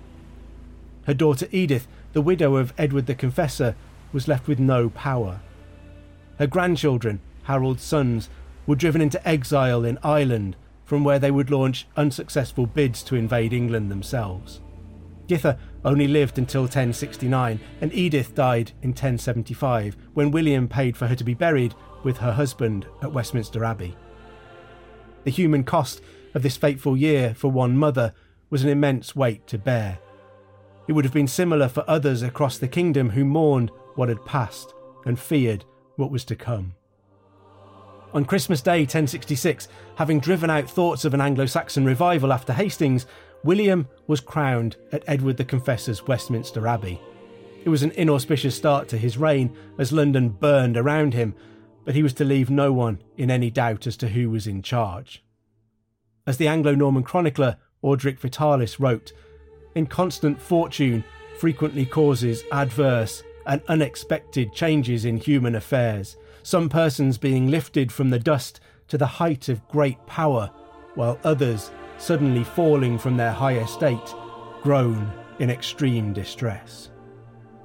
Her 1.08 1.16
daughter 1.16 1.48
Edith, 1.52 1.88
the 2.12 2.22
widow 2.22 2.56
of 2.56 2.72
Edward 2.78 3.08
the 3.08 3.16
Confessor, 3.16 3.76
was 4.12 4.28
left 4.28 4.48
with 4.48 4.60
no 4.60 4.90
power. 4.90 5.40
Her 6.38 6.46
grandchildren, 6.46 7.20
Harold's 7.46 7.82
sons, 7.82 8.30
were 8.68 8.76
driven 8.76 9.02
into 9.02 9.28
exile 9.28 9.84
in 9.84 9.98
Ireland, 10.04 10.56
from 10.86 11.04
where 11.04 11.18
they 11.18 11.32
would 11.32 11.50
launch 11.50 11.88
unsuccessful 11.98 12.68
bids 12.68 13.02
to 13.06 13.16
invade 13.16 13.54
England 13.54 13.90
themselves. 13.90 14.60
Githa 15.28 15.58
only 15.86 16.08
lived 16.08 16.38
until 16.38 16.64
1069, 16.64 17.60
and 17.82 17.94
Edith 17.94 18.36
died 18.36 18.72
in 18.82 18.90
1075, 18.90 19.96
when 20.14 20.32
William 20.32 20.68
paid 20.68 20.98
for 20.98 21.08
her 21.08 21.16
to 21.16 21.24
be 21.24 21.34
buried 21.34 21.74
with 22.04 22.18
her 22.18 22.34
husband 22.34 22.86
at 23.02 23.14
Westminster 23.14 23.64
Abbey. 23.64 23.96
The 25.24 25.32
human 25.32 25.64
cost 25.64 26.02
of 26.34 26.44
this 26.44 26.58
fateful 26.58 26.98
year 26.98 27.34
for 27.34 27.50
one 27.50 27.78
mother 27.78 28.14
was 28.50 28.64
an 28.64 28.70
immense 28.70 29.16
weight 29.16 29.48
to 29.48 29.58
bear. 29.58 30.00
It 30.88 30.94
would 30.94 31.06
have 31.06 31.14
been 31.14 31.28
similar 31.28 31.70
for 31.70 31.86
others 31.88 32.22
across 32.22 32.58
the 32.58 32.68
kingdom 32.68 33.12
who 33.12 33.24
mourned 33.24 33.72
what 33.96 34.10
had 34.10 34.26
passed 34.26 34.74
and 35.06 35.18
feared 35.18 35.64
what 35.96 36.12
was 36.12 36.26
to 36.26 36.36
come. 36.36 36.76
On 38.14 38.26
Christmas 38.26 38.62
Day 38.62 38.82
1066, 38.82 39.70
having 39.96 40.20
driven 40.20 40.50
out 40.50 40.70
thoughts 40.70 41.04
of 41.04 41.14
an 41.14 41.22
Anglo 41.22 41.46
Saxon 41.46 41.86
revival 41.86 42.32
after 42.32 42.54
Hastings, 42.54 43.08
William 43.44 43.90
was 44.08 44.22
crowned 44.22 44.78
at 44.94 45.04
Edward 45.06 45.36
the 45.36 45.44
Confessor's 45.44 46.08
Westminster 46.08 46.66
Abbey. 46.66 47.02
It 47.66 47.70
was 47.70 47.84
an 47.84 47.92
inauspicious 47.92 48.56
start 48.56 48.88
to 48.90 48.98
his 48.98 49.18
reign 49.18 49.56
as 49.78 49.92
London 49.92 50.30
burned 50.30 50.78
around 50.78 51.14
him, 51.14 51.36
but 51.84 51.94
he 51.94 52.04
was 52.04 52.14
to 52.14 52.24
leave 52.24 52.50
no 52.50 52.72
one 52.72 53.02
in 53.18 53.30
any 53.30 53.50
doubt 53.50 53.86
as 53.86 53.98
to 53.98 54.08
who 54.08 54.30
was 54.30 54.48
in 54.48 54.62
charge. 54.62 55.24
As 56.26 56.38
the 56.38 56.48
Anglo 56.48 56.74
Norman 56.74 57.04
chronicler 57.04 57.58
Orderic 57.84 58.20
Vitalis 58.20 58.80
wrote, 58.80 59.12
Inconstant 59.76 60.42
fortune 60.42 61.04
frequently 61.38 61.86
causes 61.86 62.46
adverse 62.52 63.24
and 63.46 63.62
unexpected 63.68 64.54
changes 64.54 65.04
in 65.04 65.18
human 65.18 65.56
affairs, 65.56 66.16
some 66.44 66.70
persons 66.70 67.18
being 67.18 67.50
lifted 67.50 67.92
from 67.92 68.10
the 68.10 68.20
dust 68.20 68.62
to 68.88 68.98
the 68.98 69.06
height 69.06 69.50
of 69.50 69.68
great 69.68 70.06
power, 70.06 70.50
while 70.96 71.20
others, 71.26 71.72
suddenly 72.04 72.44
falling 72.44 72.98
from 72.98 73.16
their 73.16 73.32
high 73.32 73.60
estate, 73.60 74.14
groan 74.62 75.10
in 75.40 75.50
extreme 75.50 76.12
distress. 76.12 76.90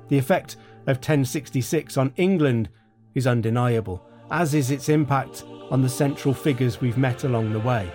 The 0.09 0.19
effect 0.19 0.55
of 0.87 0.99
1066 0.99 1.97
on 1.97 2.13
England 2.17 2.69
is 3.17 3.27
undeniable, 3.27 4.01
as 4.31 4.55
is 4.55 4.71
its 4.71 4.89
impact 4.89 5.45
on 5.71 5.83
the 5.83 5.89
central 5.89 6.33
figures 6.33 6.81
we've 6.81 6.97
met 6.97 7.25
along 7.25 7.53
the 7.53 7.59
way. 7.59 7.91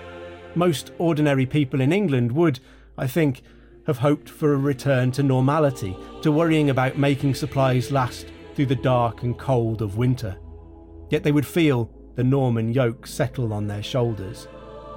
Most 0.53 0.91
ordinary 0.97 1.45
people 1.45 1.79
in 1.79 1.93
England 1.93 2.32
would, 2.34 2.60
I 2.97 3.08
think, 3.08 3.41
have 3.88 3.97
hoped 3.97 4.29
for 4.29 4.53
a 4.53 4.58
return 4.58 5.12
to 5.13 5.23
normality, 5.23 5.95
to 6.23 6.32
worrying 6.32 6.69
about 6.69 6.97
making 6.97 7.36
supplies 7.36 7.89
last 7.89 8.27
through 8.53 8.65
the 8.65 8.75
dark 8.75 9.23
and 9.23 9.39
cold 9.39 9.82
of 9.82 9.97
winter. 9.97 10.38
Yet 11.10 11.23
they 11.23 11.32
would 11.32 11.47
feel 11.47 11.89
the 12.15 12.23
Norman 12.23 12.73
yoke 12.73 13.08
settle 13.08 13.53
on 13.53 13.67
their 13.67 13.82
shoulders. 13.82 14.47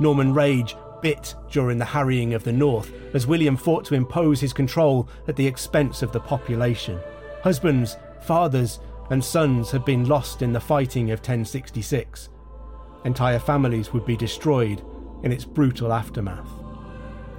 Norman 0.01 0.35
rage 0.35 0.75
bit 1.01 1.35
during 1.51 1.79
the 1.79 1.85
harrying 1.85 2.35
of 2.35 2.45
the 2.45 2.53
north 2.53 2.93
as 3.15 3.27
William 3.27 3.57
fought 3.57 3.85
to 3.87 3.95
impose 3.95 4.41
his 4.41 4.53
control 4.53 5.09
at 5.29 5.37
the 5.37 5.47
expense 5.47 6.03
of 6.03 6.13
the 6.13 6.21
population. 6.21 6.99
Husbands, 7.43 7.97
fathers, 8.23 8.81
and 9.11 9.25
sons 9.25 9.71
had 9.71 9.85
been 9.85 10.09
lost 10.09 10.43
in 10.43 10.53
the 10.53 10.61
fighting 10.61 11.11
of 11.11 11.21
1066. 11.21 12.29
Entire 13.05 13.39
families 13.39 13.93
would 13.93 14.05
be 14.05 14.17
destroyed 14.17 14.83
in 15.23 15.33
its 15.33 15.45
brutal 15.45 15.93
aftermath. 15.93 16.51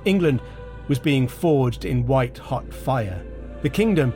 England 0.06 0.42
was 0.88 1.00
being 1.00 1.28
forged 1.28 1.84
in 1.84 2.08
white 2.08 2.38
hot 2.38 2.74
fire. 2.74 3.26
The 3.62 3.70
kingdom 3.70 4.14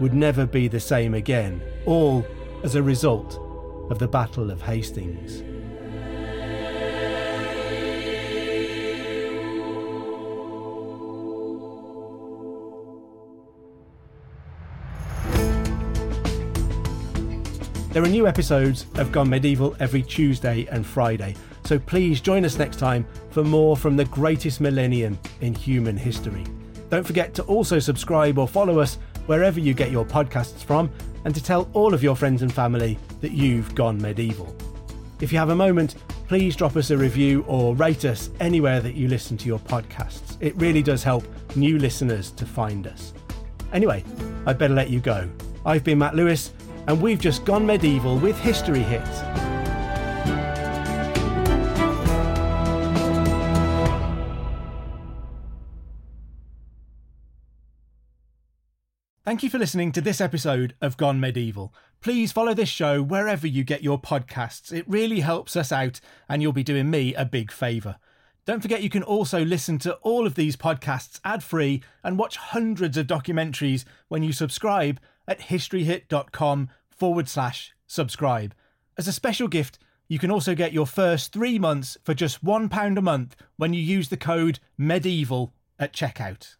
would 0.00 0.14
never 0.14 0.46
be 0.46 0.68
the 0.68 0.80
same 0.80 1.14
again, 1.14 1.62
all 1.84 2.26
as 2.62 2.74
a 2.74 2.82
result 2.82 3.38
of 3.90 3.98
the 3.98 4.08
Battle 4.08 4.50
of 4.50 4.62
Hastings. 4.62 5.42
There 17.94 18.02
are 18.02 18.08
new 18.08 18.26
episodes 18.26 18.86
of 18.96 19.12
Gone 19.12 19.30
Medieval 19.30 19.76
every 19.78 20.02
Tuesday 20.02 20.66
and 20.72 20.84
Friday, 20.84 21.36
so 21.62 21.78
please 21.78 22.20
join 22.20 22.44
us 22.44 22.58
next 22.58 22.80
time 22.80 23.06
for 23.30 23.44
more 23.44 23.76
from 23.76 23.96
the 23.96 24.04
greatest 24.06 24.60
millennium 24.60 25.16
in 25.42 25.54
human 25.54 25.96
history. 25.96 26.44
Don't 26.90 27.06
forget 27.06 27.34
to 27.34 27.44
also 27.44 27.78
subscribe 27.78 28.36
or 28.36 28.48
follow 28.48 28.80
us 28.80 28.98
wherever 29.26 29.60
you 29.60 29.74
get 29.74 29.92
your 29.92 30.04
podcasts 30.04 30.64
from, 30.64 30.90
and 31.24 31.36
to 31.36 31.40
tell 31.40 31.70
all 31.72 31.94
of 31.94 32.02
your 32.02 32.16
friends 32.16 32.42
and 32.42 32.52
family 32.52 32.98
that 33.20 33.30
you've 33.30 33.72
gone 33.76 34.02
medieval. 34.02 34.52
If 35.20 35.32
you 35.32 35.38
have 35.38 35.50
a 35.50 35.54
moment, 35.54 35.94
please 36.26 36.56
drop 36.56 36.74
us 36.74 36.90
a 36.90 36.98
review 36.98 37.44
or 37.46 37.76
rate 37.76 38.04
us 38.04 38.30
anywhere 38.40 38.80
that 38.80 38.96
you 38.96 39.06
listen 39.06 39.36
to 39.36 39.46
your 39.46 39.60
podcasts. 39.60 40.36
It 40.40 40.56
really 40.56 40.82
does 40.82 41.04
help 41.04 41.24
new 41.54 41.78
listeners 41.78 42.32
to 42.32 42.44
find 42.44 42.88
us. 42.88 43.14
Anyway, 43.72 44.02
I'd 44.46 44.58
better 44.58 44.74
let 44.74 44.90
you 44.90 44.98
go. 44.98 45.30
I've 45.64 45.84
been 45.84 46.00
Matt 46.00 46.16
Lewis 46.16 46.52
and 46.86 47.00
we've 47.00 47.20
just 47.20 47.44
gone 47.44 47.66
medieval 47.66 48.18
with 48.18 48.38
History 48.38 48.80
Hits. 48.80 49.20
Thank 59.24 59.42
you 59.42 59.48
for 59.48 59.58
listening 59.58 59.90
to 59.92 60.02
this 60.02 60.20
episode 60.20 60.74
of 60.82 60.98
Gone 60.98 61.18
Medieval. 61.18 61.74
Please 62.02 62.30
follow 62.30 62.52
this 62.52 62.68
show 62.68 63.02
wherever 63.02 63.46
you 63.46 63.64
get 63.64 63.82
your 63.82 63.98
podcasts. 63.98 64.70
It 64.70 64.84
really 64.86 65.20
helps 65.20 65.56
us 65.56 65.72
out, 65.72 66.00
and 66.28 66.42
you'll 66.42 66.52
be 66.52 66.62
doing 66.62 66.90
me 66.90 67.14
a 67.14 67.24
big 67.24 67.50
favour. 67.50 67.96
Don't 68.44 68.60
forget 68.60 68.82
you 68.82 68.90
can 68.90 69.02
also 69.02 69.42
listen 69.42 69.78
to 69.78 69.94
all 70.02 70.26
of 70.26 70.34
these 70.34 70.54
podcasts 70.56 71.18
ad 71.24 71.42
free 71.42 71.82
and 72.02 72.18
watch 72.18 72.36
hundreds 72.36 72.98
of 72.98 73.06
documentaries 73.06 73.86
when 74.08 74.22
you 74.22 74.34
subscribe 74.34 75.00
at 75.26 75.40
historyhit.com 75.40 76.68
forward 76.90 77.28
slash 77.28 77.74
subscribe. 77.86 78.54
As 78.96 79.08
a 79.08 79.12
special 79.12 79.48
gift, 79.48 79.78
you 80.08 80.18
can 80.18 80.30
also 80.30 80.54
get 80.54 80.72
your 80.72 80.86
first 80.86 81.32
three 81.32 81.58
months 81.58 81.96
for 82.04 82.14
just 82.14 82.44
£1 82.44 82.98
a 82.98 83.02
month 83.02 83.36
when 83.56 83.72
you 83.72 83.80
use 83.80 84.08
the 84.08 84.16
code 84.16 84.60
MEDIEVAL 84.78 85.52
at 85.78 85.92
checkout. 85.92 86.56